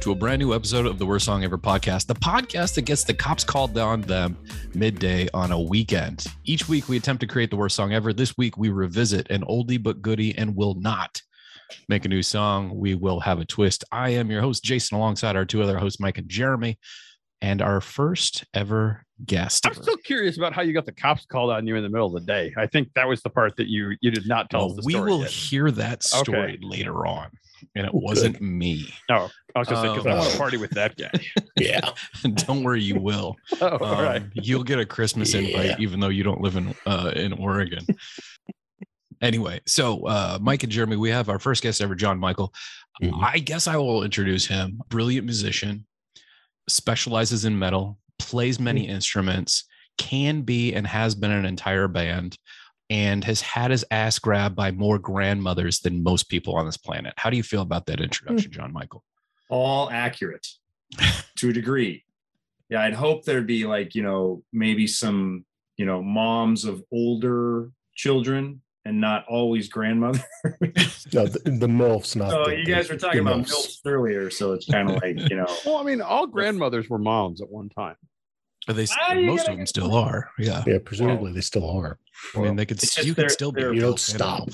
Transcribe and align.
to 0.00 0.12
a 0.12 0.14
brand 0.14 0.38
new 0.40 0.54
episode 0.54 0.86
of 0.86 0.98
the 0.98 1.04
Worst 1.04 1.26
Song 1.26 1.44
Ever 1.44 1.58
podcast, 1.58 2.06
the 2.06 2.14
podcast 2.14 2.74
that 2.76 2.82
gets 2.82 3.04
the 3.04 3.12
cops 3.12 3.44
called 3.44 3.76
on 3.76 4.00
them 4.02 4.34
midday 4.74 5.28
on 5.34 5.52
a 5.52 5.60
weekend. 5.60 6.24
Each 6.46 6.66
week, 6.70 6.88
we 6.88 6.96
attempt 6.96 7.20
to 7.20 7.26
create 7.26 7.50
the 7.50 7.56
worst 7.56 7.76
song 7.76 7.92
ever. 7.92 8.14
This 8.14 8.34
week, 8.38 8.56
we 8.56 8.70
revisit 8.70 9.30
an 9.30 9.42
oldie 9.42 9.82
but 9.82 10.00
goodie 10.00 10.36
and 10.38 10.56
will 10.56 10.74
not 10.74 11.20
make 11.88 12.06
a 12.06 12.08
new 12.08 12.22
song. 12.22 12.74
We 12.78 12.94
will 12.94 13.20
have 13.20 13.40
a 13.40 13.44
twist. 13.44 13.84
I 13.92 14.10
am 14.10 14.30
your 14.30 14.40
host, 14.40 14.64
Jason, 14.64 14.96
alongside 14.96 15.36
our 15.36 15.44
two 15.44 15.62
other 15.62 15.76
hosts, 15.78 16.00
Mike 16.00 16.16
and 16.16 16.30
Jeremy, 16.30 16.78
and 17.42 17.60
our 17.60 17.82
first 17.82 18.46
ever 18.54 19.04
guest. 19.26 19.66
I'm 19.66 19.74
still 19.74 19.98
curious 19.98 20.38
about 20.38 20.54
how 20.54 20.62
you 20.62 20.72
got 20.72 20.86
the 20.86 20.92
cops 20.92 21.26
called 21.26 21.50
on 21.50 21.66
you 21.66 21.76
in 21.76 21.82
the 21.82 21.90
middle 21.90 22.06
of 22.06 22.14
the 22.14 22.26
day. 22.26 22.54
I 22.56 22.66
think 22.66 22.88
that 22.94 23.06
was 23.06 23.20
the 23.20 23.30
part 23.30 23.54
that 23.56 23.68
you 23.68 23.94
you 24.00 24.10
did 24.10 24.26
not 24.26 24.48
tell 24.48 24.60
Well, 24.68 24.78
us. 24.78 24.86
The 24.86 24.86
we 24.86 24.94
will 24.98 25.20
yet. 25.20 25.30
hear 25.30 25.70
that 25.72 26.02
story 26.02 26.58
later 26.62 27.06
on, 27.06 27.28
and 27.74 27.86
it 27.86 27.94
wasn't 27.94 28.40
me. 28.40 28.92
No, 29.08 29.28
I 29.54 29.58
was 29.58 29.68
gonna 29.68 29.82
say 29.82 29.88
because 29.94 30.06
I 30.06 30.14
want 30.14 30.26
Um, 30.26 30.32
to 30.32 30.38
party 30.38 30.56
with 30.56 30.70
that 30.72 30.96
guy. 30.96 31.10
Yeah. 31.56 31.90
Don't 32.46 32.62
worry, 32.62 32.82
you 32.82 32.98
will. 32.98 33.36
oh, 33.60 33.68
all 33.78 33.84
Um, 33.96 34.04
right. 34.04 34.22
You'll 34.34 34.64
get 34.64 34.78
a 34.78 34.86
Christmas 34.86 35.34
Yeah. 35.34 35.40
invite, 35.40 35.80
even 35.80 36.00
though 36.00 36.08
you 36.08 36.22
don't 36.22 36.40
live 36.40 36.56
in 36.56 36.74
uh, 36.86 37.12
in 37.14 37.32
Oregon. 37.34 37.84
anyway, 39.20 39.60
so 39.66 40.06
uh, 40.06 40.38
Mike 40.40 40.62
and 40.62 40.72
Jeremy, 40.72 40.96
we 40.96 41.10
have 41.10 41.28
our 41.28 41.38
first 41.38 41.62
guest 41.62 41.80
ever, 41.82 41.94
John 41.94 42.18
Michael. 42.18 42.52
Mhm. 43.02 43.22
I 43.22 43.38
guess 43.40 43.66
I 43.66 43.76
will 43.76 44.02
introduce 44.04 44.46
him. 44.46 44.80
Brilliant 44.88 45.26
musician, 45.26 45.86
specializes 46.68 47.44
in 47.44 47.58
metal, 47.58 47.98
plays 48.18 48.58
many 48.60 48.86
instruments, 48.88 49.64
can 49.98 50.42
be 50.42 50.72
and 50.74 50.86
has 50.86 51.14
been 51.14 51.30
an 51.30 51.44
entire 51.44 51.88
band, 51.88 52.36
and 52.90 53.24
has 53.24 53.40
had 53.40 53.70
his 53.70 53.84
ass 53.90 54.18
grabbed 54.18 54.56
by 54.56 54.72
more 54.72 54.98
grandmothers 54.98 55.80
than 55.80 56.02
most 56.02 56.28
people 56.28 56.56
on 56.56 56.66
this 56.66 56.76
planet. 56.76 57.14
How 57.16 57.30
do 57.30 57.36
you 57.36 57.42
feel 57.42 57.62
about 57.62 57.86
that 57.86 58.00
hmm. 58.00 58.04
introduction, 58.04 58.50
John 58.52 58.72
Michael? 58.72 59.02
all 59.50 59.90
accurate 59.90 60.46
to 61.36 61.50
a 61.50 61.52
degree. 61.52 62.04
Yeah, 62.70 62.82
I'd 62.82 62.94
hope 62.94 63.24
there'd 63.24 63.46
be 63.46 63.66
like, 63.66 63.94
you 63.94 64.02
know, 64.02 64.44
maybe 64.52 64.86
some, 64.86 65.44
you 65.76 65.84
know, 65.84 66.02
moms 66.02 66.64
of 66.64 66.82
older 66.92 67.70
children 67.94 68.62
and 68.84 69.00
not 69.00 69.26
always 69.28 69.68
grandmother. 69.68 70.22
No, 70.44 71.26
the, 71.26 71.40
the 71.44 71.66
MILF's 71.66 72.16
not. 72.16 72.30
so 72.30 72.44
the- 72.44 72.58
you 72.58 72.64
guys 72.64 72.88
were 72.88 72.96
talking 72.96 73.20
about 73.20 73.40
MILFs. 73.40 73.50
MILFs 73.50 73.78
earlier, 73.84 74.30
so 74.30 74.52
it's 74.52 74.66
kind 74.66 74.88
of 74.88 75.02
like, 75.02 75.18
you 75.28 75.36
know, 75.36 75.46
Well, 75.66 75.76
I 75.76 75.82
mean, 75.82 76.00
all 76.00 76.26
grandmothers 76.26 76.88
were 76.88 76.98
moms 76.98 77.42
at 77.42 77.50
one 77.50 77.68
time. 77.68 77.96
Are 78.68 78.74
they 78.74 78.86
Ah, 79.00 79.14
most 79.14 79.38
gotta 79.40 79.52
of 79.52 79.56
them 79.58 79.66
still 79.66 79.94
are. 79.94 80.30
Yeah. 80.38 80.62
Yeah, 80.66 80.78
presumably 80.84 81.32
they 81.32 81.40
still 81.40 81.68
are. 81.68 81.98
I 82.36 82.40
mean, 82.40 82.56
they 82.56 82.66
could. 82.66 82.82
It's 82.82 82.94
just 82.94 83.06
You 83.06 83.14
can 83.14 83.22
they're- 83.22 83.28
still 83.30 83.52
be. 83.52 83.62
they're- 83.62 83.72
You 83.72 83.80
don't 83.80 83.98
fan 83.98 84.16
stop. 84.16 84.48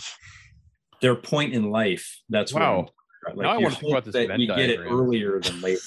their 1.02 1.16
point 1.16 1.52
in 1.54 1.70
life. 1.70 2.20
That's 2.28 2.52
what 2.52 2.62
Wow. 2.62 2.76
I'm- 3.26 3.36
like, 3.36 3.44
Now 3.44 3.50
I 3.50 3.56
you 3.58 3.62
wanna 3.64 3.74
think 3.74 3.82
hope 3.82 3.90
about 3.90 4.04
this 4.04 4.12
that 4.14 4.28
Venn 4.28 4.40
you 4.40 4.46
get 4.46 4.58
it 4.60 4.76
diagram. 4.76 4.94
earlier 5.00 5.40
than 5.40 5.60
later. 5.60 5.80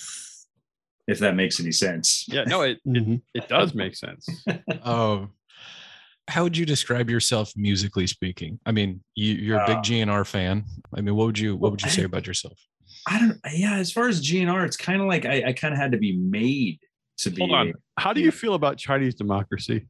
If 1.07 1.19
that 1.19 1.35
makes 1.35 1.59
any 1.59 1.71
sense. 1.71 2.25
Yeah, 2.27 2.43
no, 2.43 2.61
it 2.61 2.79
it, 2.85 2.93
Mhm. 3.07 3.21
it 3.33 3.47
does 3.47 3.73
make 3.73 3.95
sense. 3.95 4.27
Um, 4.83 5.31
how 6.27 6.43
would 6.43 6.55
you 6.55 6.65
describe 6.65 7.09
yourself 7.09 7.51
musically 7.55 8.05
speaking? 8.05 8.59
I 8.65 8.71
mean, 8.73 9.03
you, 9.15 9.33
you're 9.33 9.59
a 9.59 9.65
big 9.65 9.77
Uh, 9.77 9.81
GNR 9.81 10.23
fan. 10.27 10.65
I 10.93 11.01
mean, 11.01 11.15
what 11.15 11.25
would 11.27 11.39
you 11.39 11.55
what 11.55 11.71
would 11.71 11.81
you 11.81 11.89
say 11.89 12.03
about 12.03 12.27
yourself? 12.27 12.59
I 13.07 13.17
don't 13.19 13.39
yeah, 13.53 13.75
as 13.77 13.91
far 13.91 14.07
as 14.09 14.21
GNR, 14.21 14.65
it's 14.65 14.77
kind 14.77 15.01
of 15.01 15.07
like 15.07 15.25
I, 15.25 15.45
I 15.47 15.53
kind 15.53 15.73
of 15.73 15.79
had 15.79 15.93
to 15.93 15.97
be 15.97 16.15
made 16.17 16.79
to 17.19 17.29
be 17.29 17.41
Hold 17.41 17.51
on. 17.53 17.73
How 17.97 18.13
do 18.13 18.21
you 18.21 18.31
feel 18.31 18.53
about 18.53 18.77
Chinese 18.77 19.15
democracy? 19.15 19.87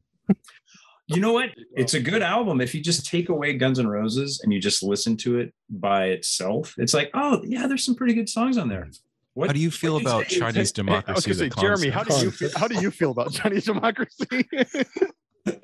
You 1.06 1.20
know 1.20 1.32
what? 1.32 1.50
It's 1.74 1.94
a 1.94 2.00
good 2.00 2.22
album. 2.22 2.60
If 2.60 2.72
you 2.74 2.80
just 2.80 3.04
take 3.06 3.28
away 3.30 3.54
Guns 3.54 3.78
N' 3.80 3.88
Roses 3.88 4.40
and 4.44 4.52
you 4.52 4.60
just 4.60 4.82
listen 4.82 5.16
to 5.18 5.38
it 5.40 5.52
by 5.68 6.06
itself, 6.06 6.74
it's 6.78 6.94
like, 6.94 7.10
oh 7.14 7.42
yeah, 7.44 7.66
there's 7.66 7.84
some 7.84 7.96
pretty 7.96 8.14
good 8.14 8.28
songs 8.28 8.56
on 8.56 8.68
there. 8.68 8.88
What 9.34 9.48
How 9.48 9.52
do 9.52 9.58
you 9.60 9.70
feel 9.70 9.94
what'd 9.94 10.06
you 10.06 10.12
about 10.12 10.30
say? 10.30 10.38
Chinese 10.38 10.54
Hey, 10.54 10.58
I 10.60 10.62
was 10.62 10.72
democracy? 10.72 11.30
gonna 11.30 11.50
say, 11.50 11.60
Jeremy, 11.60 11.88
how 11.88 12.02
do 12.04 12.14
you 12.24 12.30
feel, 12.30 12.50
how 12.56 12.68
do 12.68 12.80
you 12.80 12.90
feel 12.92 13.10
about 13.10 13.32
Chinese 13.32 13.64
democracy? 13.64 14.26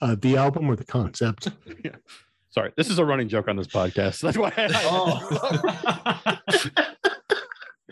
Uh, 0.00 0.16
the 0.20 0.36
album 0.36 0.68
or 0.68 0.74
the 0.76 0.84
concept? 0.84 1.48
Yeah. 1.84 1.92
Sorry, 2.50 2.72
this 2.76 2.90
is 2.90 2.98
a 2.98 3.04
running 3.04 3.28
joke 3.28 3.46
on 3.48 3.56
this 3.56 3.68
podcast. 3.68 4.20
That's 4.22 4.36
why. 4.36 4.52
I, 4.56 4.68
Oh. 4.84 6.38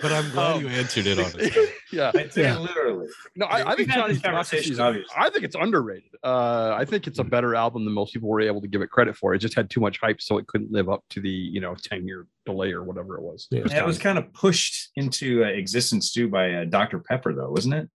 But 0.02 0.12
I'm 0.12 0.30
glad 0.30 0.56
Um, 0.56 0.60
you 0.62 0.68
answered 0.68 1.06
it 1.06 1.18
honestly. 1.18 1.50
yeah. 1.92 2.10
I'd 2.14 2.36
Yeah. 2.36 2.58
literally. 2.58 3.08
No, 3.36 3.46
I, 3.46 3.72
I 3.72 3.76
think 3.76 3.88
had 3.90 4.00
Chinese 4.00 4.20
democracy 4.22 4.56
conversation, 4.56 4.72
is, 4.72 4.80
obviously. 4.80 5.14
I 5.16 5.30
think 5.30 5.44
it's 5.44 5.56
underrated. 5.56 6.10
Uh, 6.22 6.74
I 6.76 6.84
think 6.84 7.06
it's 7.06 7.18
a 7.18 7.24
better 7.24 7.54
album 7.54 7.84
than 7.84 7.94
most 7.94 8.12
people 8.12 8.28
were 8.28 8.40
able 8.40 8.60
to 8.60 8.68
give 8.68 8.82
it 8.82 8.90
credit 8.90 9.16
for. 9.16 9.34
It 9.34 9.38
just 9.38 9.54
had 9.54 9.70
too 9.70 9.80
much 9.80 9.98
hype, 10.00 10.20
so 10.20 10.38
it 10.38 10.46
couldn't 10.46 10.70
live 10.72 10.88
up 10.88 11.04
to 11.10 11.20
the 11.20 11.28
you 11.30 11.60
know 11.60 11.74
ten 11.74 12.06
year 12.06 12.26
delay 12.46 12.72
or 12.72 12.82
whatever 12.84 13.16
it 13.16 13.22
was. 13.22 13.46
Yeah. 13.50 13.62
That 13.64 13.86
was 13.86 13.98
kind 13.98 14.18
of 14.18 14.32
pushed 14.32 14.90
into 14.96 15.44
uh, 15.44 15.48
existence 15.48 16.12
too 16.12 16.28
by 16.28 16.52
uh, 16.52 16.64
Dr. 16.64 16.98
Pepper, 17.00 17.32
though, 17.34 17.50
wasn't 17.50 17.74
it? 17.74 17.88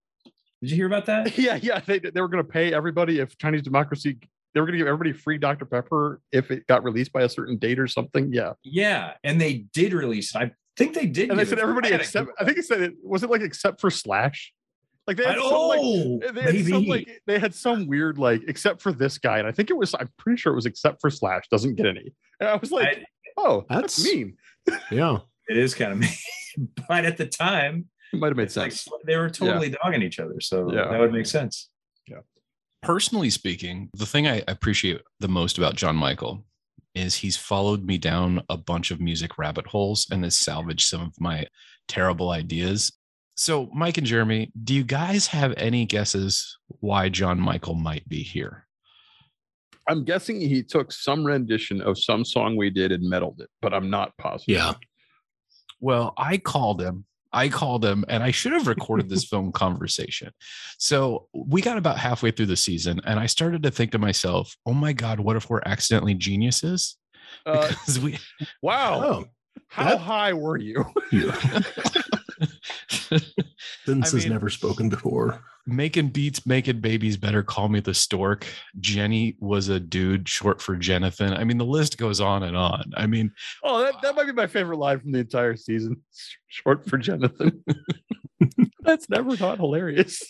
Did 0.62 0.70
you 0.70 0.76
hear 0.76 0.86
about 0.86 1.06
that? 1.06 1.36
yeah, 1.46 1.58
yeah. 1.60 1.80
They, 1.80 1.98
they 1.98 2.20
were 2.20 2.28
going 2.28 2.42
to 2.44 2.50
pay 2.50 2.72
everybody 2.72 3.20
if 3.20 3.36
Chinese 3.38 3.62
democracy. 3.62 4.18
They 4.54 4.60
were 4.60 4.66
going 4.66 4.72
to 4.72 4.78
give 4.78 4.86
everybody 4.86 5.12
free 5.12 5.36
Dr 5.36 5.66
Pepper 5.66 6.22
if 6.32 6.50
it 6.50 6.66
got 6.66 6.82
released 6.82 7.12
by 7.12 7.22
a 7.24 7.28
certain 7.28 7.58
date 7.58 7.78
or 7.78 7.86
something. 7.86 8.32
Yeah, 8.32 8.54
Yeah, 8.64 9.12
and 9.22 9.38
they 9.38 9.66
did 9.74 9.92
release. 9.92 10.34
it. 10.34 10.38
I 10.38 10.50
think 10.76 10.94
they 10.94 11.06
did. 11.06 11.30
and 11.30 11.38
they 11.38 11.42
give 11.42 11.50
said 11.50 11.58
it- 11.58 11.62
everybody 11.62 11.92
I 11.92 11.96
except. 11.96 12.30
I 12.38 12.44
think 12.44 12.58
it 12.58 12.64
said 12.64 12.80
it 12.82 12.94
was 13.02 13.22
it 13.22 13.30
like 13.30 13.42
except 13.42 13.80
for 13.80 13.90
Slash. 13.90 14.52
Like 15.06 15.16
they 15.18 15.22
that. 15.24 15.34
had 15.34 15.42
some 15.42 15.52
like 15.68 15.80
oh, 15.80 16.20
they 16.34 16.42
had 16.42 16.66
some 16.66 16.86
like 16.86 17.22
they 17.26 17.38
had 17.38 17.54
some 17.54 17.86
weird 17.86 18.18
like 18.18 18.42
except 18.48 18.82
for 18.82 18.90
this 18.92 19.18
guy, 19.18 19.38
and 19.38 19.46
I 19.46 19.52
think 19.52 19.70
it 19.70 19.76
was 19.76 19.94
I'm 19.94 20.08
pretty 20.18 20.36
sure 20.40 20.52
it 20.52 20.56
was 20.56 20.66
except 20.66 21.00
for 21.00 21.10
Slash 21.10 21.44
doesn't 21.50 21.76
get 21.76 21.86
any. 21.86 22.12
And 22.40 22.48
I 22.48 22.56
was 22.56 22.70
like, 22.72 22.88
I- 22.88 23.04
oh, 23.36 23.64
that's, 23.68 23.96
That's- 23.96 24.04
mean. 24.04 24.36
Yeah. 24.90 25.18
it 25.48 25.56
is 25.56 25.74
kind 25.74 25.92
of 25.92 25.98
mean, 26.00 26.68
but 26.88 27.04
at 27.04 27.16
the 27.18 27.26
time, 27.26 27.86
It 28.12 28.18
might 28.18 28.28
have 28.28 28.36
made 28.36 28.44
it's 28.44 28.56
like 28.56 28.72
sense. 28.72 28.88
they 29.06 29.16
were 29.16 29.30
totally 29.30 29.68
dogging 29.70 30.02
each 30.02 30.18
other, 30.18 30.40
so 30.40 30.72
Yeah. 30.72 30.88
that 30.90 30.98
would 30.98 31.12
make 31.12 31.26
sense. 31.26 31.68
Yeah. 32.08 32.18
Personally 32.82 33.30
speaking, 33.30 33.90
the 33.94 34.06
thing 34.06 34.26
I 34.26 34.42
appreciate 34.48 35.00
the 35.20 35.28
most 35.28 35.56
about 35.56 35.76
John 35.76 35.94
Michael 35.94 36.44
is 36.96 37.14
he's 37.14 37.36
followed 37.36 37.84
me 37.84 37.98
down 37.98 38.42
a 38.48 38.56
bunch 38.56 38.90
of 38.90 39.00
music 39.00 39.38
rabbit 39.38 39.66
holes 39.66 40.06
and 40.10 40.24
has 40.24 40.38
salvaged 40.38 40.88
some 40.88 41.02
of 41.02 41.20
my 41.20 41.46
terrible 41.86 42.30
ideas. 42.30 42.92
So, 43.36 43.68
Mike 43.74 43.98
and 43.98 44.06
Jeremy, 44.06 44.50
do 44.64 44.74
you 44.74 44.82
guys 44.82 45.26
have 45.26 45.52
any 45.58 45.84
guesses 45.84 46.58
why 46.80 47.10
John 47.10 47.38
Michael 47.38 47.74
might 47.74 48.08
be 48.08 48.22
here? 48.22 48.66
I'm 49.88 50.04
guessing 50.04 50.40
he 50.40 50.62
took 50.62 50.90
some 50.90 51.24
rendition 51.24 51.80
of 51.80 51.98
some 51.98 52.24
song 52.24 52.56
we 52.56 52.70
did 52.70 52.92
and 52.92 53.08
meddled 53.08 53.40
it, 53.40 53.50
but 53.60 53.72
I'm 53.72 53.90
not 53.90 54.16
positive. 54.16 54.56
Yeah. 54.56 54.72
Well, 55.80 56.14
I 56.16 56.38
called 56.38 56.80
him. 56.80 57.04
I 57.36 57.48
called 57.50 57.84
him 57.84 58.04
and 58.08 58.22
I 58.22 58.30
should 58.30 58.52
have 58.52 58.66
recorded 58.66 59.08
this 59.08 59.24
phone 59.30 59.52
conversation. 59.52 60.30
So 60.78 61.28
we 61.34 61.60
got 61.60 61.76
about 61.78 61.98
halfway 61.98 62.30
through 62.30 62.46
the 62.46 62.56
season 62.56 63.00
and 63.04 63.20
I 63.20 63.26
started 63.26 63.62
to 63.64 63.70
think 63.70 63.92
to 63.92 63.98
myself, 63.98 64.56
oh 64.66 64.72
my 64.72 64.92
God, 64.92 65.20
what 65.20 65.36
if 65.36 65.50
we're 65.50 65.60
accidentally 65.66 66.14
geniuses? 66.14 66.96
Uh, 67.44 67.68
Because 67.68 68.00
we 68.00 68.18
wow. 68.62 69.02
Oh, 69.04 69.24
How 69.68 69.90
that- 69.90 69.98
high 70.00 70.32
were 70.32 70.56
you? 70.56 70.84
Vince 71.10 71.52
I 73.88 73.92
has 73.94 74.14
mean- 74.14 74.28
never 74.32 74.48
spoken 74.48 74.88
before. 74.88 75.40
Making 75.66 76.08
beats, 76.08 76.46
making 76.46 76.80
babies 76.80 77.16
better. 77.16 77.42
Call 77.42 77.68
me 77.68 77.80
the 77.80 77.94
stork. 77.94 78.46
Jenny 78.80 79.36
was 79.40 79.68
a 79.68 79.80
dude 79.80 80.28
short 80.28 80.60
for 80.62 80.76
Jenathan. 80.76 81.36
I 81.38 81.44
mean, 81.44 81.58
the 81.58 81.64
list 81.64 81.98
goes 81.98 82.20
on 82.20 82.42
and 82.44 82.56
on. 82.56 82.92
I 82.96 83.06
mean, 83.06 83.32
Oh, 83.64 83.82
that, 83.82 83.94
that 84.02 84.14
might 84.14 84.26
be 84.26 84.32
my 84.32 84.46
favorite 84.46 84.78
line 84.78 85.00
from 85.00 85.12
the 85.12 85.18
entire 85.20 85.56
season. 85.56 86.02
Short 86.48 86.88
for 86.88 86.96
Jonathan. 86.98 87.62
That's 88.80 89.08
never 89.10 89.36
not 89.36 89.58
hilarious. 89.58 90.22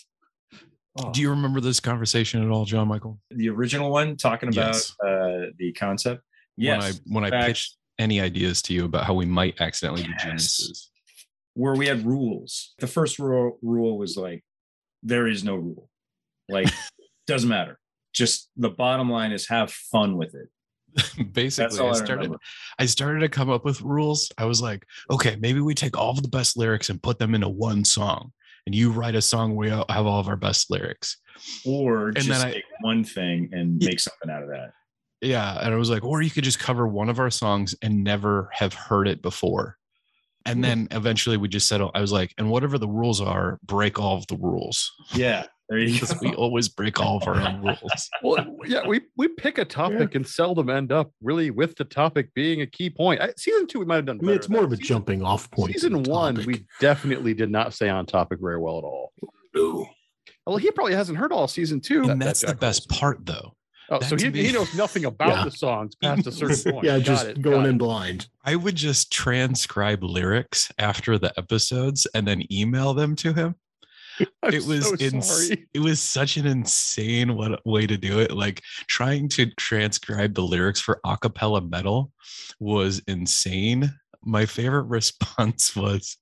Oh. 0.99 1.11
do 1.11 1.21
you 1.21 1.29
remember 1.29 1.61
this 1.61 1.79
conversation 1.79 2.43
at 2.43 2.49
all, 2.49 2.65
John 2.65 2.87
Michael? 2.87 3.19
The 3.29 3.49
original 3.49 3.91
one 3.91 4.17
talking 4.17 4.49
about 4.49 4.73
Yes. 4.73 4.93
uh, 5.05 5.51
the 5.59 5.71
concept. 5.77 6.23
Yes, 6.57 6.81
When 6.81 7.21
I 7.21 7.21
when 7.21 7.23
I 7.25 7.29
fact- 7.29 7.47
pitched 7.47 7.77
any 7.99 8.19
ideas 8.19 8.61
to 8.63 8.73
you 8.73 8.85
about 8.85 9.05
how 9.05 9.13
we 9.13 9.25
might 9.25 9.61
accidentally 9.61 10.03
be 10.03 10.09
Yes. 10.09 10.23
geniuses. 10.23 10.91
where 11.53 11.75
we 11.75 11.85
had 11.87 12.05
rules. 12.05 12.73
The 12.79 12.87
first 12.87 13.19
rule 13.19 13.57
rule 13.61 13.97
was 13.99 14.17
like, 14.17 14.43
there 15.03 15.27
is 15.27 15.43
no 15.43 15.55
rule. 15.55 15.89
Like, 16.49 16.67
doesn't 17.27 17.49
matter. 17.49 17.79
Just 18.13 18.49
the 18.57 18.69
bottom 18.69 19.09
line 19.09 19.31
is 19.31 19.47
have 19.47 19.71
fun 19.71 20.17
with 20.17 20.33
it. 20.35 20.49
Basically, 21.33 21.79
I 21.79 21.89
I 21.89 21.93
started 21.93 22.15
remember. 22.15 22.39
I 22.79 22.85
started 22.87 23.19
to 23.19 23.29
come 23.29 23.49
up 23.49 23.63
with 23.65 23.81
rules. 23.81 24.31
I 24.37 24.45
was 24.45 24.61
like, 24.61 24.85
okay, 25.11 25.35
maybe 25.39 25.59
we 25.61 25.75
take 25.75 25.97
all 25.97 26.11
of 26.11 26.21
the 26.21 26.27
best 26.29 26.57
lyrics 26.57 26.89
and 26.89 27.01
put 27.01 27.19
them 27.19 27.35
into 27.35 27.49
one 27.49 27.85
song. 27.85 28.31
And 28.65 28.73
you 28.73 28.91
write 28.91 29.15
a 29.15 29.21
song 29.21 29.55
where 29.55 29.67
you 29.69 29.83
have 29.89 30.05
all 30.05 30.19
of 30.19 30.27
our 30.27 30.35
best 30.35 30.71
lyrics. 30.71 31.17
Or 31.65 32.11
then 32.13 32.23
just 32.23 32.41
take 32.41 32.63
one 32.81 33.03
thing 33.03 33.49
and 33.53 33.81
Yeah. 33.81 33.89
make 33.89 33.99
something 33.99 34.29
out 34.29 34.43
of 34.43 34.49
that. 34.49 34.71
Yeah. 35.21 35.59
And 35.61 35.73
I 35.73 35.77
was 35.77 35.89
like, 35.89 36.03
or 36.03 36.21
you 36.21 36.29
could 36.31 36.43
just 36.43 36.59
cover 36.59 36.87
one 36.87 37.09
of 37.09 37.19
our 37.19 37.29
songs 37.29 37.75
and 37.81 38.03
never 38.03 38.49
have 38.51 38.73
heard 38.73 39.07
it 39.07 39.21
before. 39.21 39.77
And 40.47 40.63
then 40.63 40.87
eventually 40.91 41.37
we 41.37 41.47
just 41.47 41.67
settled. 41.67 41.91
I 41.93 42.01
was 42.01 42.11
like, 42.11 42.33
and 42.37 42.49
whatever 42.49 42.77
the 42.77 42.87
rules 42.87 43.21
are, 43.21 43.59
break 43.63 43.99
all 43.99 44.17
of 44.17 44.25
the 44.27 44.37
rules. 44.37 44.91
Yeah. 45.13 45.45
There 45.69 45.79
you 45.79 45.93
Because 45.99 46.13
go. 46.13 46.19
we 46.29 46.33
always 46.35 46.69
break 46.69 46.99
all 47.01 47.17
of 47.17 47.27
our 47.27 47.35
own 47.35 47.61
rules. 47.61 48.09
Well, 48.23 48.45
yeah, 48.65 48.87
we 48.87 49.01
we 49.17 49.27
pick 49.27 49.57
a 49.57 49.65
topic 49.65 50.15
and 50.15 50.25
seldom 50.25 50.69
end 50.69 50.91
up 50.93 51.11
really 51.21 51.51
with 51.51 51.75
the 51.75 51.83
topic 51.83 52.33
being 52.33 52.61
a 52.61 52.65
key 52.67 52.89
point. 52.89 53.21
I, 53.21 53.33
season 53.37 53.67
two, 53.67 53.79
we 53.79 53.85
might 53.85 53.97
have 53.97 54.05
done. 54.05 54.19
I 54.21 54.25
mean, 54.25 54.35
it's 54.35 54.47
more 54.49 54.63
of 54.63 54.71
a. 54.71 54.77
Season- 54.77 54.87
jumping 54.87 55.23
off 55.23 55.51
point. 55.51 55.73
Season 55.73 56.03
one, 56.03 56.35
topic. 56.35 56.47
we 56.47 56.65
definitely 56.79 57.33
did 57.33 57.51
not 57.51 57.73
stay 57.73 57.89
on 57.89 58.05
topic 58.05 58.39
very 58.41 58.57
well 58.59 58.77
at 58.77 58.83
all. 58.85 59.11
No. 59.53 59.87
Well, 60.45 60.55
he 60.55 60.71
probably 60.71 60.93
hasn't 60.93 61.17
heard 61.17 61.33
all 61.33 61.49
season 61.49 61.81
two. 61.81 62.03
And 62.09 62.21
that 62.21 62.25
that's 62.27 62.41
the 62.41 62.55
best 62.55 62.87
part, 62.87 63.25
though. 63.25 63.53
Oh, 63.89 63.99
that 63.99 64.09
so 64.09 64.15
he, 64.17 64.29
me- 64.29 64.43
he 64.47 64.51
knows 64.51 64.73
nothing 64.75 65.05
about 65.13 65.29
Yeah. 65.29 65.43
the 65.45 65.51
songs 65.51 65.95
past 65.95 66.27
a 66.27 66.31
certain 66.31 66.71
point. 66.73 66.85
Yeah, 66.85 66.97
Got 66.97 67.05
just 67.05 67.25
it, 67.27 67.41
going 67.41 67.61
got 67.61 67.69
in 67.69 67.75
it. 67.75 67.79
blind. 67.79 68.27
I 68.43 68.55
would 68.55 68.75
just 68.75 69.11
transcribe 69.11 70.03
lyrics 70.03 70.71
after 70.77 71.17
the 71.17 71.31
episodes 71.37 72.05
and 72.13 72.27
then 72.27 72.43
email 72.51 72.93
them 72.93 73.15
to 73.17 73.33
him. 73.33 73.55
I'm 74.43 74.53
it 74.53 74.65
was 74.65 74.87
so 74.89 74.95
ins- 74.99 75.47
sorry. 75.47 75.67
it 75.73 75.79
was 75.79 75.99
such 76.01 76.37
an 76.37 76.47
insane 76.47 77.35
what, 77.35 77.63
way 77.65 77.85
to 77.85 77.97
do 77.97 78.19
it. 78.19 78.31
Like 78.31 78.61
trying 78.87 79.29
to 79.29 79.45
transcribe 79.57 80.33
the 80.33 80.41
lyrics 80.41 80.81
for 80.81 80.99
acapella 81.05 81.67
metal 81.69 82.11
was 82.59 83.01
insane. 83.07 83.91
My 84.23 84.45
favorite 84.45 84.87
response 84.87 85.75
was 85.75 86.17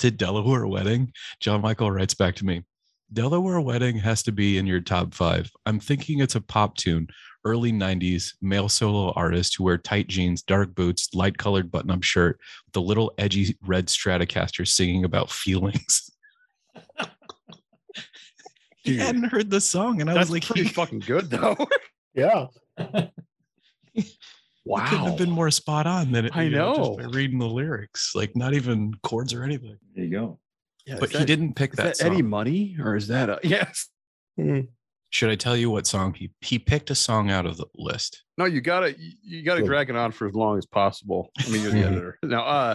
to 0.00 0.10
Delaware 0.10 0.66
Wedding. 0.66 1.12
John 1.38 1.60
Michael 1.60 1.90
writes 1.92 2.14
back 2.14 2.34
to 2.36 2.44
me. 2.44 2.64
Delaware 3.12 3.60
Wedding 3.60 3.96
has 3.98 4.22
to 4.24 4.32
be 4.32 4.58
in 4.58 4.66
your 4.66 4.80
top 4.80 5.14
five. 5.14 5.50
I'm 5.66 5.80
thinking 5.80 6.20
it's 6.20 6.36
a 6.36 6.40
pop 6.40 6.76
tune, 6.76 7.08
early 7.44 7.72
90s, 7.72 8.34
male 8.40 8.68
solo 8.68 9.12
artist 9.12 9.56
who 9.56 9.64
wear 9.64 9.78
tight 9.78 10.06
jeans, 10.06 10.42
dark 10.42 10.74
boots, 10.74 11.08
light 11.12 11.36
colored 11.36 11.70
button 11.70 11.90
up 11.90 12.04
shirt, 12.04 12.38
with 12.66 12.76
a 12.76 12.80
little 12.80 13.12
edgy 13.18 13.56
red 13.66 13.86
Stratocaster 13.86 14.66
singing 14.66 15.04
about 15.04 15.30
feelings. 15.30 16.10
he 18.84 18.96
hadn't 18.96 19.24
heard 19.24 19.50
the 19.50 19.60
song, 19.60 20.00
and 20.00 20.08
I 20.08 20.14
That's 20.14 20.30
was 20.30 20.30
like, 20.30 20.44
pretty 20.44 20.64
he, 20.64 20.68
fucking 20.74 21.00
good 21.00 21.30
though. 21.30 21.56
Yeah. 22.14 22.46
he 23.94 24.04
couldn't 24.64 25.04
have 25.04 25.18
been 25.18 25.30
more 25.30 25.50
spot 25.50 25.88
on 25.88 26.12
than 26.12 26.26
it. 26.26 26.36
I 26.36 26.44
you 26.44 26.50
just 26.50 26.96
by 26.96 27.02
know. 27.04 27.10
reading 27.10 27.40
the 27.40 27.46
lyrics, 27.46 28.12
like 28.14 28.36
not 28.36 28.54
even 28.54 28.94
chords 29.02 29.34
or 29.34 29.42
anything. 29.42 29.78
There 29.96 30.04
you 30.04 30.10
go. 30.10 30.38
Yeah, 30.90 30.96
But 31.00 31.12
is 31.12 31.18
he 31.20 31.24
didn't 31.24 31.54
pick 31.54 31.70
Is 31.72 31.76
that, 31.76 31.98
that, 31.98 32.04
Eddie 32.04 32.16
song. 32.16 32.28
Money 32.30 32.76
or 32.82 32.96
is 32.96 33.06
that 33.08 33.28
a 33.30 33.38
yes? 33.44 33.88
Should 35.12 35.30
I 35.30 35.34
tell 35.34 35.56
you 35.56 35.70
what 35.70 35.86
song 35.88 36.14
he 36.14 36.30
he 36.40 36.58
picked 36.58 36.90
a 36.90 36.94
song 36.94 37.30
out 37.30 37.44
of 37.46 37.56
the 37.56 37.66
list? 37.76 38.22
No, 38.38 38.44
you 38.44 38.60
gotta 38.60 38.92
you- 38.98 39.12
you 39.22 39.42
gotta 39.42 39.60
Good. 39.60 39.66
drag 39.66 39.90
it 39.90 39.96
on 39.96 40.12
for 40.12 40.26
as 40.28 40.34
long 40.34 40.56
as 40.56 40.66
possible. 40.66 41.30
I 41.38 41.48
mean, 41.50 41.62
you're 41.62 41.72
the 41.72 41.78
Mhm. 41.82 41.86
editor. 41.92 42.18
Now, 42.22 42.44
uh, 42.44 42.74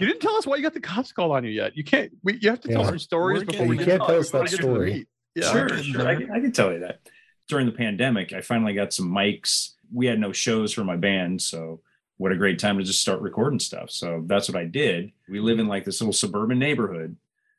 you 0.00 0.06
didn't 0.06 0.20
tell 0.20 0.34
us 0.36 0.46
why 0.46 0.56
you 0.56 0.62
got 0.62 0.74
the 0.74 0.80
cops 0.80 1.12
called 1.12 1.32
on 1.32 1.44
you 1.44 1.50
yet. 1.50 1.76
You 1.76 1.84
can't. 1.84 2.10
We, 2.24 2.38
you 2.40 2.50
have 2.50 2.60
to 2.62 2.68
tell 2.68 2.80
Yeah. 2.82 2.88
some 2.88 2.98
stories 2.98 3.40
We're 3.42 3.46
before 3.46 3.66
we 3.66 3.78
You 3.78 3.84
can't 3.84 4.02
tell 4.02 4.18
us 4.18 4.30
that 4.30 4.42
we 4.42 4.48
get 4.48 4.50
to 4.50 4.56
the 4.56 4.62
story. 4.62 5.06
Yeah. 5.36 5.52
sure, 5.52 5.68
sure. 5.82 6.08
I, 6.08 6.12
I 6.12 6.40
can 6.40 6.50
tell 6.52 6.72
you 6.72 6.80
that. 6.80 7.00
During 7.48 7.66
the 7.66 7.72
pandemic, 7.72 8.32
I 8.32 8.40
finally 8.40 8.72
got 8.74 8.92
some 8.92 9.08
mics. 9.10 9.74
We 9.92 10.06
had 10.06 10.18
no 10.18 10.32
shows 10.32 10.72
for 10.72 10.82
my 10.82 10.96
band, 10.96 11.40
so 11.40 11.80
what 12.16 12.32
a 12.32 12.36
great 12.36 12.58
time 12.58 12.78
to 12.78 12.84
just 12.84 13.00
start 13.00 13.20
recording 13.20 13.60
stuff. 13.60 13.90
So 13.90 14.24
that's 14.26 14.48
what 14.48 14.56
I 14.56 14.64
did. 14.64 15.12
We 15.28 15.38
live 15.38 15.60
in 15.60 15.68
like 15.68 15.84
this 15.84 16.00
little 16.00 16.12
suburban 16.14 16.58
neighborhood 16.58 17.16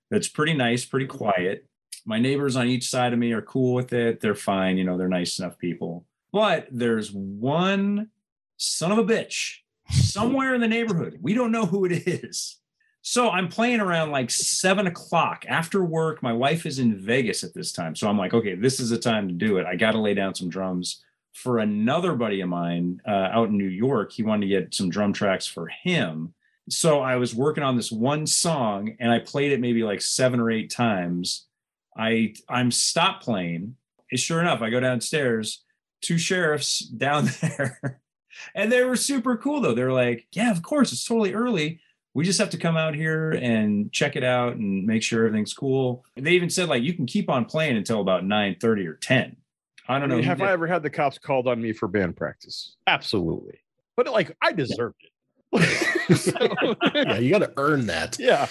that's 0.10 0.28
pretty 0.28 0.54
nice, 0.54 0.86
pretty 0.86 1.08
quiet. 1.08 1.66
My 2.06 2.20
neighbors 2.20 2.56
on 2.56 2.68
each 2.68 2.90
side 2.90 3.14
of 3.14 3.20
me 3.20 3.34
are 3.34 3.42
cool 3.42 3.74
with 3.74 3.92
it. 3.94 4.22
They're 4.22 4.36
fine, 4.36 4.78
you 4.78 4.84
know, 4.84 4.98
they're 4.98 5.08
nice 5.08 5.40
enough 5.40 5.58
people. 5.58 6.06
But 6.32 6.68
there's 6.72 7.12
one 7.12 8.10
son 8.58 8.92
of 8.92 8.98
a 8.98 9.04
bitch 9.04 9.58
somewhere 9.92 10.54
in 10.54 10.62
the 10.62 10.68
neighborhood. 10.68 11.20
We 11.22 11.34
don't 11.34 11.52
know 11.52 11.66
who 11.66 11.86
it 11.86 12.08
is. 12.08 12.60
So 13.02 13.30
I'm 13.30 13.48
playing 13.48 13.80
around 13.80 14.12
like 14.12 14.30
seven 14.30 14.88
o'clock 14.88 15.46
after 15.48 15.84
work. 15.84 16.22
My 16.22 16.34
wife 16.34 16.66
is 16.66 16.80
in 16.80 17.00
Vegas 17.00 17.44
at 17.44 17.54
this 17.54 17.72
time. 17.72 17.96
So 17.96 18.10
I'm 18.10 18.18
like, 18.18 18.34
okay, 18.34 18.56
this 18.56 18.82
is 18.82 18.90
the 18.90 18.98
time 18.98 19.30
to 19.30 19.34
do 19.34 19.58
it. 19.58 19.66
I 19.66 19.78
got 19.78 19.92
to 19.92 20.00
lay 20.00 20.14
down 20.14 20.36
some 20.36 20.50
drums 20.50 21.04
for 21.32 21.60
another 21.60 22.16
buddy 22.16 22.42
of 22.42 22.50
mine 22.50 23.00
uh, 23.08 23.30
out 23.32 23.50
in 23.50 23.58
New 23.58 23.70
York. 23.70 24.12
He 24.12 24.24
wanted 24.24 24.48
to 24.48 24.48
get 24.48 24.74
some 24.74 24.90
drum 24.90 25.14
tracks 25.14 25.48
for 25.48 25.68
him. 25.68 26.34
So 26.70 27.00
I 27.00 27.16
was 27.16 27.34
working 27.34 27.64
on 27.64 27.76
this 27.78 27.92
one 27.92 28.28
song 28.28 28.96
and 29.00 29.12
I 29.12 29.20
played 29.20 29.52
it 29.52 29.62
maybe 29.62 29.84
like 29.84 30.02
seven 30.02 30.40
or 30.40 30.52
eight 30.52 30.70
times. 30.72 31.48
I 31.98 32.34
I'm 32.50 32.72
stopped 32.72 33.24
playing. 33.24 33.76
And 34.12 34.20
sure 34.20 34.40
enough, 34.40 34.62
I 34.62 34.70
go 34.70 34.80
downstairs, 34.80 35.64
two 36.02 36.18
sheriffs 36.18 36.80
down 36.98 37.30
there. 37.42 38.02
And 38.54 38.72
they 38.72 38.84
were 38.84 38.96
super 38.96 39.38
cool 39.38 39.62
though. 39.62 39.74
They're 39.74 39.94
like, 39.94 40.28
yeah, 40.32 40.52
of 40.52 40.62
course, 40.62 40.92
it's 40.92 41.06
totally 41.06 41.34
early 41.34 41.80
we 42.18 42.24
just 42.24 42.40
have 42.40 42.50
to 42.50 42.58
come 42.58 42.76
out 42.76 42.96
here 42.96 43.30
and 43.30 43.94
check 43.94 44.16
it 44.16 44.24
out 44.24 44.56
and 44.56 44.88
make 44.88 45.04
sure 45.04 45.28
everything's 45.28 45.54
cool. 45.54 46.04
They 46.16 46.32
even 46.32 46.50
said 46.50 46.68
like 46.68 46.82
you 46.82 46.92
can 46.96 47.06
keep 47.06 47.30
on 47.30 47.46
playing 47.46 47.78
until 47.78 48.02
about 48.02 48.26
9 48.26 48.56
30 48.60 48.88
or 48.88 48.96
10. 48.96 49.36
I 49.88 49.96
I 49.96 50.00
don't 50.00 50.10
mean, 50.10 50.18
know. 50.22 50.24
have 50.24 50.42
I 50.42 50.52
ever 50.52 50.66
had 50.66 50.82
the 50.82 50.90
cops 50.90 51.20
called 51.20 51.48
on 51.48 51.62
me 51.62 51.74
for 51.74 51.88
band 51.88 52.18
practice? 52.18 52.76
Absolutely. 52.88 53.60
But 53.96 54.08
like, 54.08 54.36
I 54.42 54.52
deserved 54.52 54.96
it. 55.54 55.96
So, 56.16 56.32
Yeah, 56.96 57.18
you 57.18 57.30
got 57.32 57.40
to 57.40 57.54
earn 57.58 57.88
that. 57.88 58.18
yeah. 58.20 58.46